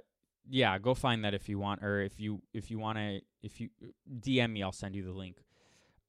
[0.49, 3.59] yeah, go find that if you want, or if you if you want to, if
[3.59, 3.69] you
[4.19, 5.37] DM me, I'll send you the link.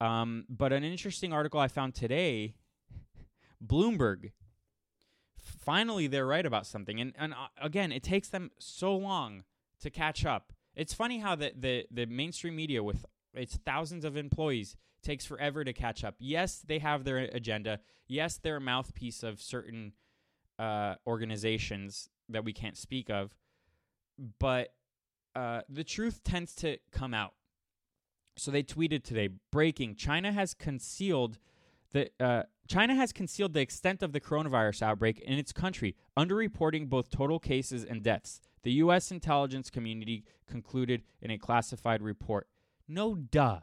[0.01, 2.55] Um, but an interesting article I found today,
[3.65, 4.33] Bloomberg.
[5.37, 9.45] Finally, they're right about something, and and uh, again, it takes them so long
[9.81, 10.53] to catch up.
[10.75, 13.05] It's funny how the the the mainstream media with
[13.35, 16.17] its thousands of employees takes forever to catch up.
[16.19, 17.81] Yes, they have their agenda.
[18.07, 19.93] Yes, they're a mouthpiece of certain
[20.59, 23.35] uh, organizations that we can't speak of,
[24.39, 24.75] but
[25.35, 27.35] uh, the truth tends to come out.
[28.37, 31.39] So they tweeted today: "Breaking: China has concealed
[31.93, 36.89] the uh, China has concealed the extent of the coronavirus outbreak in its country, underreporting
[36.89, 39.11] both total cases and deaths." The U.S.
[39.11, 42.47] intelligence community concluded in a classified report.
[42.89, 43.61] No duh.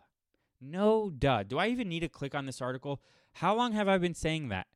[0.61, 1.43] No duh.
[1.43, 3.01] Do I even need to click on this article?
[3.33, 4.67] How long have I been saying that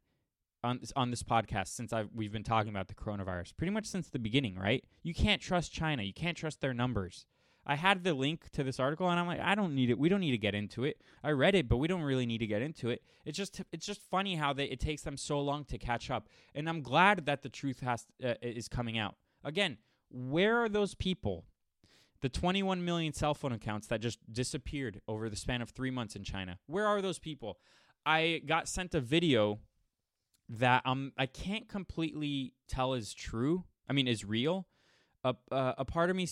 [0.63, 3.55] on this, on this podcast since I've, we've been talking about the coronavirus?
[3.57, 4.83] Pretty much since the beginning, right?
[5.01, 6.03] You can't trust China.
[6.03, 7.25] You can't trust their numbers.
[7.65, 9.97] I had the link to this article and I'm like, I don't need it.
[9.97, 11.01] We don't need to get into it.
[11.23, 13.01] I read it, but we don't really need to get into it.
[13.25, 16.27] It's just it's just funny how they, it takes them so long to catch up.
[16.53, 19.15] And I'm glad that the truth has uh, is coming out.
[19.45, 19.77] Again,
[20.09, 21.45] where are those people
[22.23, 26.15] the 21 million cell phone accounts that just disappeared over the span of three months
[26.15, 26.57] in China.
[26.67, 27.59] Where are those people?
[28.05, 29.59] I got sent a video
[30.47, 33.65] that um I can't completely tell is true.
[33.89, 34.67] I mean, is real.
[35.25, 36.25] A uh, a part of me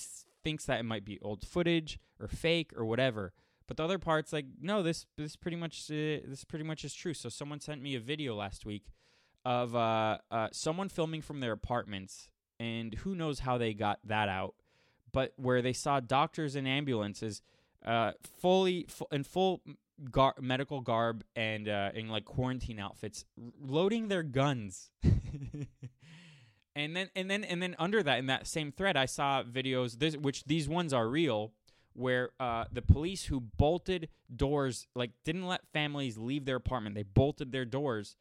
[0.46, 3.34] thinks that it might be old footage or fake or whatever.
[3.68, 6.94] But the other part's like, no, this this pretty much uh, this pretty much is
[6.94, 7.14] true.
[7.14, 8.94] So someone sent me a video last week
[9.44, 12.30] of uh, uh, someone filming from their apartments,
[12.62, 14.56] and who knows how they got that out,
[15.12, 17.42] but where they saw doctors and ambulances
[17.86, 19.62] uh, fully fu- in full
[20.10, 23.26] gar- medical garb and uh, in like quarantine outfits,
[23.60, 24.92] loading their guns.
[26.76, 30.00] and then and then and then under that in that same thread, I saw videos
[30.00, 31.54] this which these ones are real.
[31.94, 37.04] Where uh, the police who bolted doors, like didn't let families leave their apartment, they
[37.04, 38.16] bolted their doors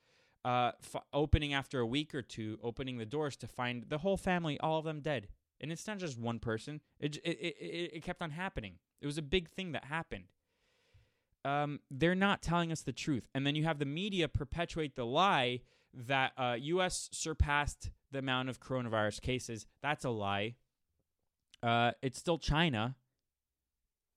[0.45, 4.17] uh, f- opening after a week or two, opening the doors to find the whole
[4.17, 5.29] family, all of them dead.
[5.61, 6.81] And it's not just one person.
[6.99, 8.75] It it it, it, kept on happening.
[9.01, 10.25] It was a big thing that happened.
[11.45, 15.07] Um, they're not telling us the truth, and then you have the media perpetuate the
[15.07, 15.61] lie
[15.93, 17.09] that uh, U.S.
[17.13, 19.67] surpassed the amount of coronavirus cases.
[19.83, 20.55] That's a lie.
[21.63, 22.97] Uh, it's still China.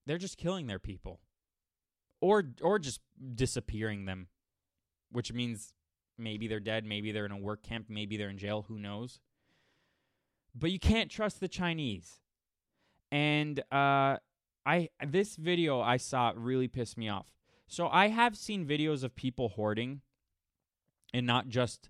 [0.05, 1.19] They're just killing their people,
[2.21, 3.01] or or just
[3.35, 4.27] disappearing them,
[5.11, 5.73] which means
[6.17, 6.85] Maybe they're dead.
[6.85, 7.87] Maybe they're in a work camp.
[7.89, 8.65] Maybe they're in jail.
[8.67, 9.19] Who knows?
[10.55, 12.19] But you can't trust the Chinese.
[13.11, 14.17] And uh,
[14.65, 17.27] I this video I saw really pissed me off.
[17.67, 20.01] So I have seen videos of people hoarding,
[21.13, 21.89] and not just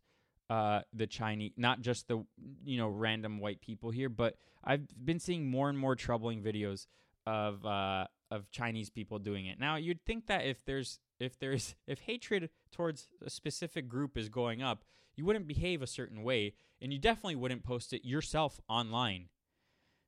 [0.49, 2.25] uh, the Chinese, not just the
[2.63, 6.87] you know random white people here, but I've been seeing more and more troubling videos
[7.25, 9.59] of uh, of Chinese people doing it.
[9.59, 14.29] Now you'd think that if there's if there's if hatred towards a specific group is
[14.29, 14.83] going up,
[15.15, 19.29] you wouldn't behave a certain way, and you definitely wouldn't post it yourself online.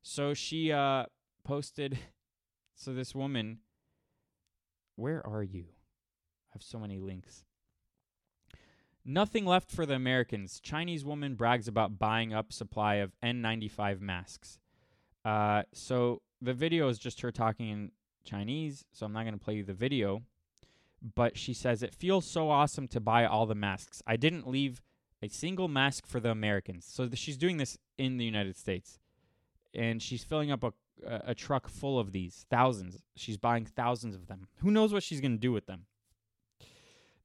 [0.02, 1.06] So she uh,
[1.44, 1.98] posted.
[2.78, 3.60] So this woman,
[4.96, 5.64] where are you?
[5.64, 7.42] I have so many links.
[9.02, 10.60] Nothing left for the Americans.
[10.60, 14.58] Chinese woman brags about buying up supply of N95 masks.
[15.24, 17.92] Uh, so the video is just her talking in
[18.24, 20.22] Chinese, so I'm not going to play you the video.
[21.14, 24.02] But she says, It feels so awesome to buy all the masks.
[24.06, 24.82] I didn't leave
[25.22, 26.86] a single mask for the Americans.
[26.88, 28.98] So she's doing this in the United States.
[29.74, 30.72] And she's filling up a,
[31.06, 33.02] a, truck full of these, thousands.
[33.14, 34.46] She's buying thousands of them.
[34.58, 35.86] Who knows what she's going to do with them?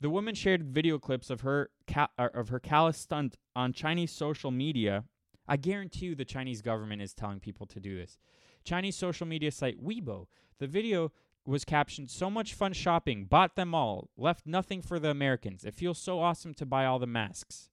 [0.01, 4.49] The woman shared video clips of her uh, of her callous stunt on Chinese social
[4.49, 5.05] media.
[5.47, 8.17] I guarantee you the Chinese government is telling people to do this.
[8.63, 10.25] Chinese social media site Weibo.
[10.57, 11.11] The video
[11.45, 15.63] was captioned so much fun shopping, bought them all, left nothing for the Americans.
[15.63, 17.70] It feels so awesome to buy all the masks.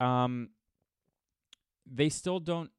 [0.00, 0.50] Um
[1.86, 2.70] they still don't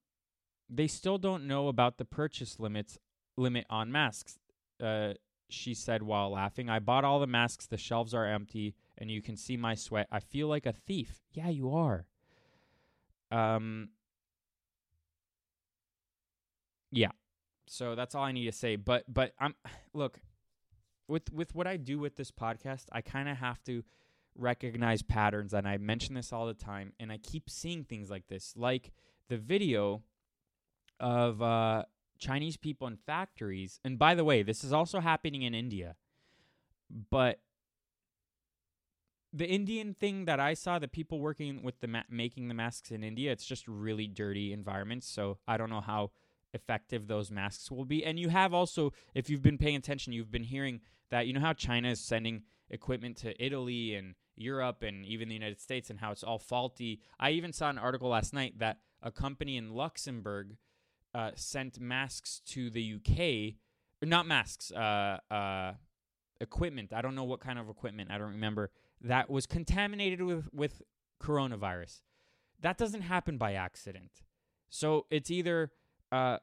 [0.70, 2.98] they still don't know about the purchase limits
[3.38, 4.38] limit on masks.
[4.82, 5.14] Uh
[5.52, 9.22] she said while laughing, I bought all the masks, the shelves are empty, and you
[9.22, 10.08] can see my sweat.
[10.12, 11.22] I feel like a thief.
[11.34, 12.06] Yeah, you are.
[13.32, 13.90] Um
[16.92, 17.12] Yeah.
[17.68, 18.76] So that's all I need to say.
[18.76, 19.56] But but I'm
[19.94, 20.20] look,
[21.08, 23.84] with with what I do with this podcast, I kind of have to
[24.40, 28.28] recognize patterns and I mention this all the time and I keep seeing things like
[28.28, 28.54] this.
[28.56, 28.92] Like
[29.28, 30.04] the video
[31.00, 31.84] of uh
[32.20, 33.80] Chinese people in factories.
[33.84, 35.96] And by the way, this is also happening in India.
[37.10, 37.40] But
[39.32, 42.92] the Indian thing that I saw, the people working with the ma- making the masks
[42.92, 45.08] in India, it's just really dirty environments.
[45.08, 46.12] So I don't know how
[46.54, 48.04] effective those masks will be.
[48.04, 50.82] And you have also, if you've been paying attention, you've been hearing
[51.12, 55.36] that you know how China is sending equipment to Italy and Europe and even the
[55.36, 57.02] United States and how it's all faulty.
[57.20, 60.58] I even saw an article last night that a company in Luxembourg
[61.14, 63.56] uh, sent masks to the UK,
[64.08, 65.74] not masks, uh, uh,
[66.40, 66.94] equipment.
[66.94, 68.12] I don't know what kind of equipment.
[68.12, 68.72] I don't remember.
[69.02, 70.82] That was contaminated with with
[71.22, 72.02] coronavirus.
[72.62, 74.24] That doesn't happen by accident.
[74.70, 75.72] So it's either
[76.12, 76.38] uh,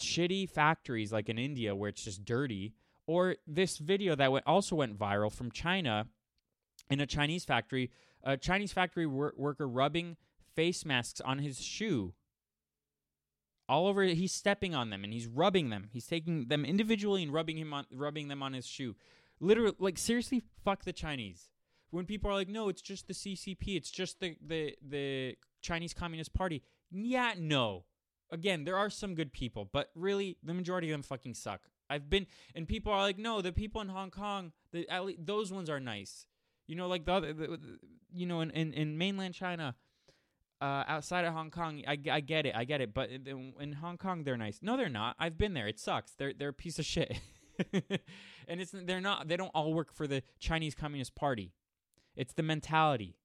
[0.00, 2.74] shitty factories like in India where it's just dirty,
[3.06, 6.06] or this video that went, also went viral from China
[6.90, 7.90] in a Chinese factory.
[8.22, 10.16] A Chinese factory wor- worker rubbing
[10.58, 12.14] face masks on his shoe.
[13.68, 15.88] All over he's stepping on them and he's rubbing them.
[15.92, 18.96] He's taking them individually and rubbing him on rubbing them on his shoe.
[19.40, 21.50] Literally like seriously fuck the chinese.
[21.90, 25.94] When people are like no it's just the ccp it's just the the the chinese
[25.94, 26.62] communist party.
[26.90, 27.84] Yeah no.
[28.32, 31.60] Again there are some good people but really the majority of them fucking suck.
[31.90, 35.24] I've been and people are like no the people in hong kong the at least,
[35.24, 36.26] those ones are nice
[36.68, 37.58] you know like the other the,
[38.12, 39.74] you know in, in in mainland china
[40.60, 42.92] uh, outside of Hong Kong, I, I get it, I get it.
[42.92, 44.58] But in, in Hong Kong, they're nice.
[44.60, 45.14] No, they're not.
[45.18, 45.68] I've been there.
[45.68, 46.12] It sucks.
[46.12, 47.20] They're they're a piece of shit.
[47.72, 49.28] and it's they're not.
[49.28, 51.52] They don't all work for the Chinese Communist Party.
[52.16, 53.16] It's the mentality.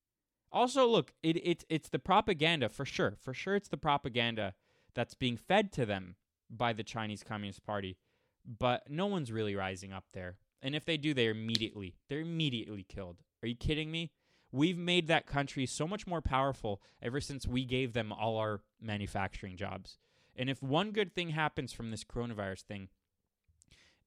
[0.52, 3.16] Also, look, it, it it's the propaganda for sure.
[3.20, 4.54] For sure, it's the propaganda
[4.94, 6.16] that's being fed to them
[6.50, 7.98] by the Chinese Communist Party.
[8.46, 10.38] But no one's really rising up there.
[10.62, 13.18] And if they do, they're immediately they're immediately killed.
[13.44, 14.12] Are you kidding me?
[14.52, 18.62] We've made that country so much more powerful ever since we gave them all our
[18.82, 19.98] manufacturing jobs.
[20.36, 22.90] And if one good thing happens from this coronavirus thing,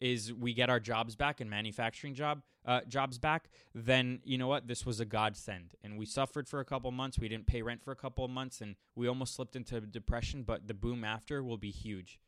[0.01, 4.49] is we get our jobs back and manufacturing job uh, jobs back, then you know
[4.49, 4.66] what?
[4.66, 5.74] This was a godsend.
[5.82, 7.18] And we suffered for a couple months.
[7.18, 10.43] We didn't pay rent for a couple of months, and we almost slipped into depression.
[10.43, 12.18] But the boom after will be huge.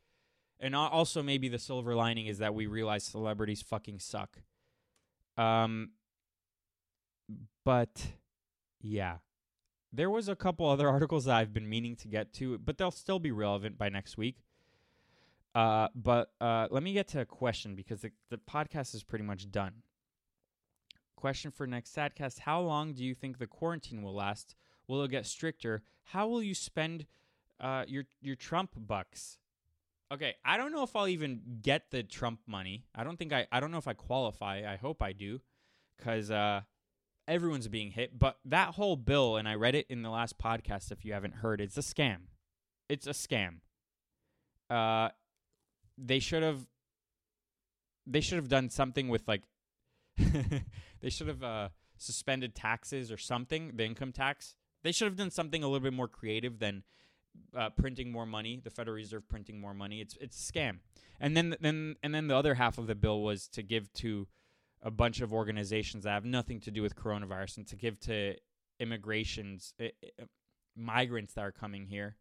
[0.61, 4.39] And also maybe the silver lining is that we realize celebrities fucking suck.
[5.37, 5.91] Um,
[7.65, 8.07] but
[8.81, 9.19] yeah,
[9.93, 12.91] there was a couple other articles that I've been meaning to get to, but they'll
[12.91, 14.43] still be relevant by next week.
[15.55, 19.25] Uh, but uh, let me get to a question because the, the podcast is pretty
[19.25, 19.83] much done.
[21.17, 24.55] Question for next Sadcast How long do you think the quarantine will last?
[24.87, 25.83] Will it get stricter?
[26.05, 27.07] How will you spend
[27.61, 29.39] uh, your, your Trump bucks?
[30.13, 32.85] Okay, I don't know if I'll even get the Trump money.
[32.95, 34.63] I don't think I, I don't know if I qualify.
[34.67, 35.41] I hope I do
[35.97, 36.63] because uh,
[37.29, 38.19] everyone's being hit.
[38.19, 41.37] But that whole bill, and I read it in the last podcast if you haven't
[41.37, 42.23] heard, it's a scam.
[42.89, 43.59] It's a scam.
[44.71, 45.11] Uh,
[45.97, 46.67] they should have
[48.07, 49.43] they should have done something with like
[50.17, 55.31] they should have uh, suspended taxes or something the income tax they should have done
[55.31, 56.83] something a little bit more creative than
[57.57, 60.79] uh, printing more money the federal reserve printing more money it's it's a scam
[61.21, 64.27] and then then and then the other half of the bill was to give to
[64.83, 68.35] a bunch of organizations that have nothing to do with coronavirus and to give to
[68.81, 69.89] immigrations uh,
[70.77, 72.17] migrants that are coming here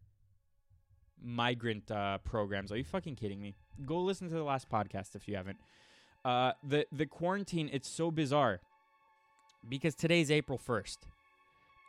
[1.21, 2.71] migrant uh, programs.
[2.71, 3.55] Are you fucking kidding me?
[3.85, 5.57] Go listen to the last podcast if you haven't.
[6.25, 8.59] Uh, the the quarantine it's so bizarre
[9.67, 10.99] because today's April first,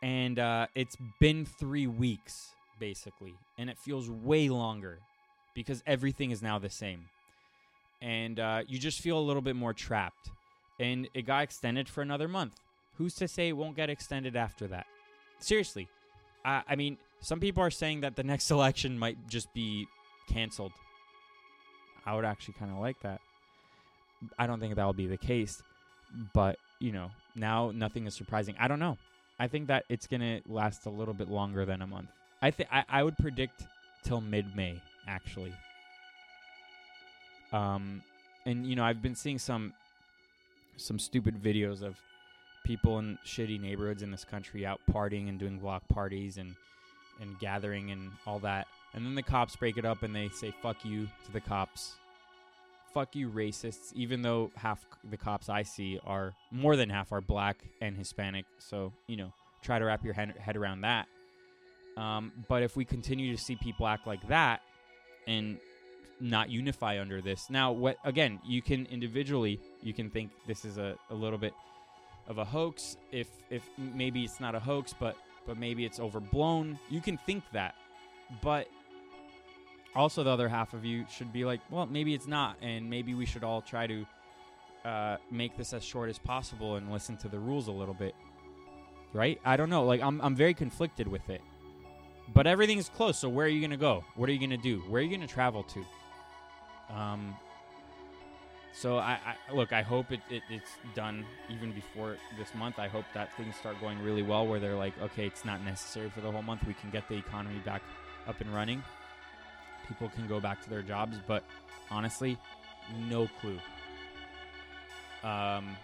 [0.01, 4.99] and uh, it's been three weeks basically, and it feels way longer
[5.53, 7.05] because everything is now the same,
[8.01, 10.29] and uh, you just feel a little bit more trapped.
[10.79, 12.55] And it got extended for another month.
[12.97, 14.85] Who's to say it won't get extended after that?
[15.39, 15.87] Seriously,
[16.43, 19.87] I, I mean, some people are saying that the next election might just be
[20.29, 20.71] canceled.
[22.05, 23.21] I would actually kind of like that.
[24.37, 25.61] I don't think that will be the case,
[26.33, 28.55] but you know, now nothing is surprising.
[28.59, 28.97] I don't know.
[29.39, 32.09] I think that it's gonna last a little bit longer than a month.
[32.41, 33.63] I think I would predict
[34.03, 35.53] till mid-May actually.
[37.51, 38.03] Um,
[38.45, 39.73] and you know, I've been seeing some
[40.79, 41.99] some stupid videos of
[42.63, 46.55] people in shitty neighborhoods in this country out partying and doing block parties and
[47.21, 48.67] and gathering and all that.
[48.93, 51.95] And then the cops break it up and they say fuck you to the cops.
[52.93, 57.21] Fuck you racists even though half the cops I see are more than half are
[57.21, 58.45] black and Hispanic.
[58.57, 61.07] So, you know, try to wrap your head, head around that.
[61.97, 64.61] Um, but if we continue to see people act like that
[65.27, 65.59] and
[66.21, 67.49] not unify under this.
[67.49, 71.53] Now, what again, you can individually you can think this is a, a little bit
[72.27, 75.15] of a hoax if if maybe it's not a hoax but
[75.45, 76.77] but maybe it's overblown.
[76.89, 77.75] You can think that.
[78.41, 78.67] But
[79.95, 83.15] also the other half of you should be like well maybe it's not and maybe
[83.15, 84.05] we should all try to
[84.85, 88.15] uh, make this as short as possible and listen to the rules a little bit.
[89.11, 89.41] Right?
[89.43, 89.83] I don't know.
[89.85, 91.41] Like i'm, I'm very conflicted with it.
[92.33, 94.03] But everything's close so where are you gonna go?
[94.15, 94.79] What are you gonna do?
[94.87, 95.83] Where are you gonna travel to
[96.89, 97.35] um
[98.71, 99.19] so I,
[99.49, 99.73] I look.
[99.73, 102.79] I hope it, it, it's done even before this month.
[102.79, 106.09] I hope that things start going really well, where they're like, okay, it's not necessary
[106.09, 106.65] for the whole month.
[106.65, 107.81] We can get the economy back
[108.27, 108.81] up and running.
[109.87, 111.43] People can go back to their jobs, but
[111.91, 112.37] honestly,
[113.09, 113.59] no clue.
[115.23, 115.75] Um,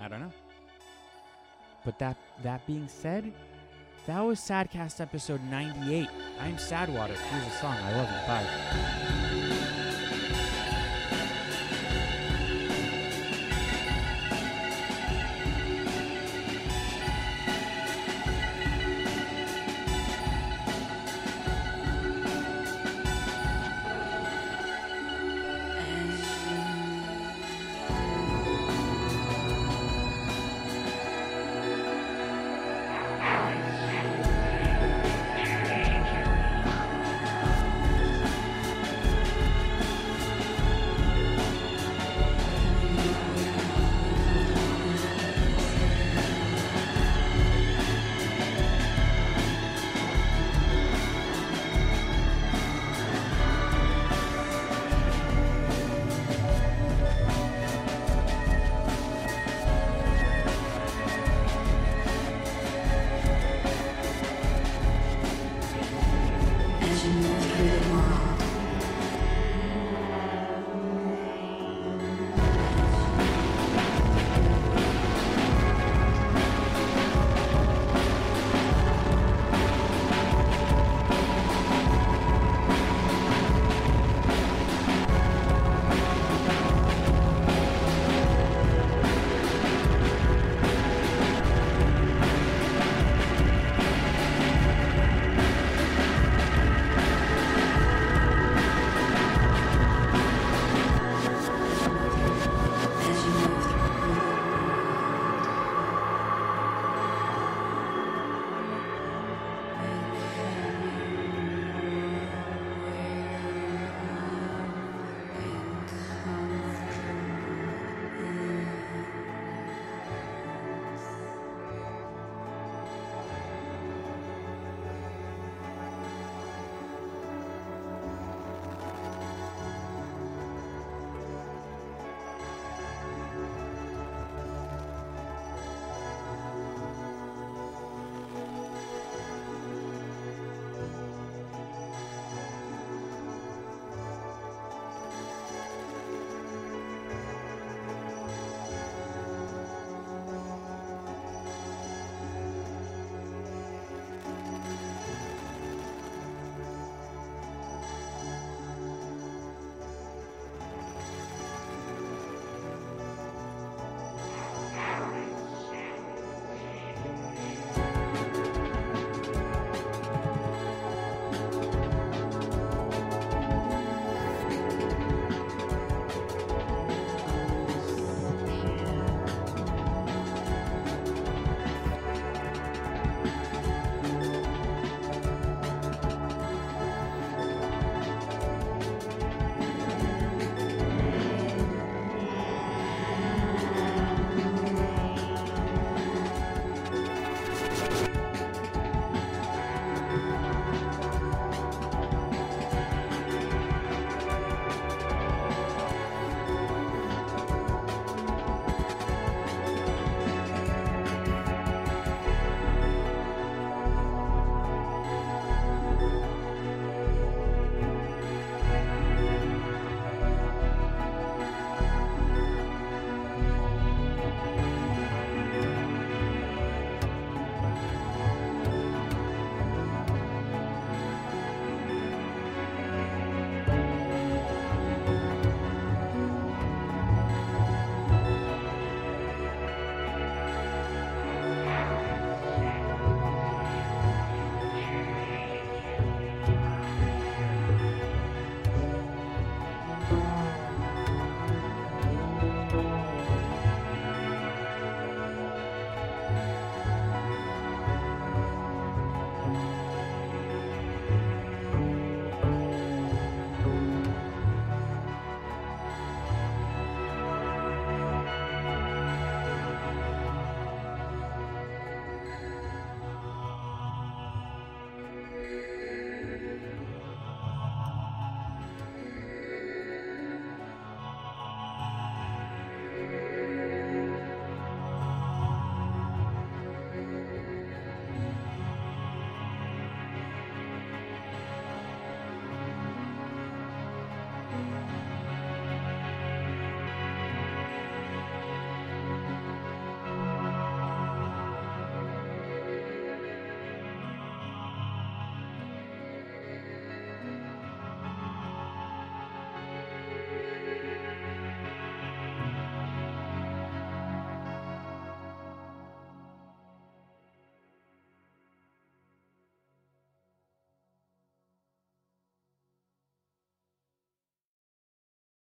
[0.00, 0.32] I don't know.
[1.84, 3.30] But that that being said,
[4.06, 6.08] that was Sadcast episode 98.
[6.40, 7.16] I'm Sadwater.
[7.16, 7.76] Here's a song.
[7.76, 8.26] I love you.
[8.26, 9.31] Bye.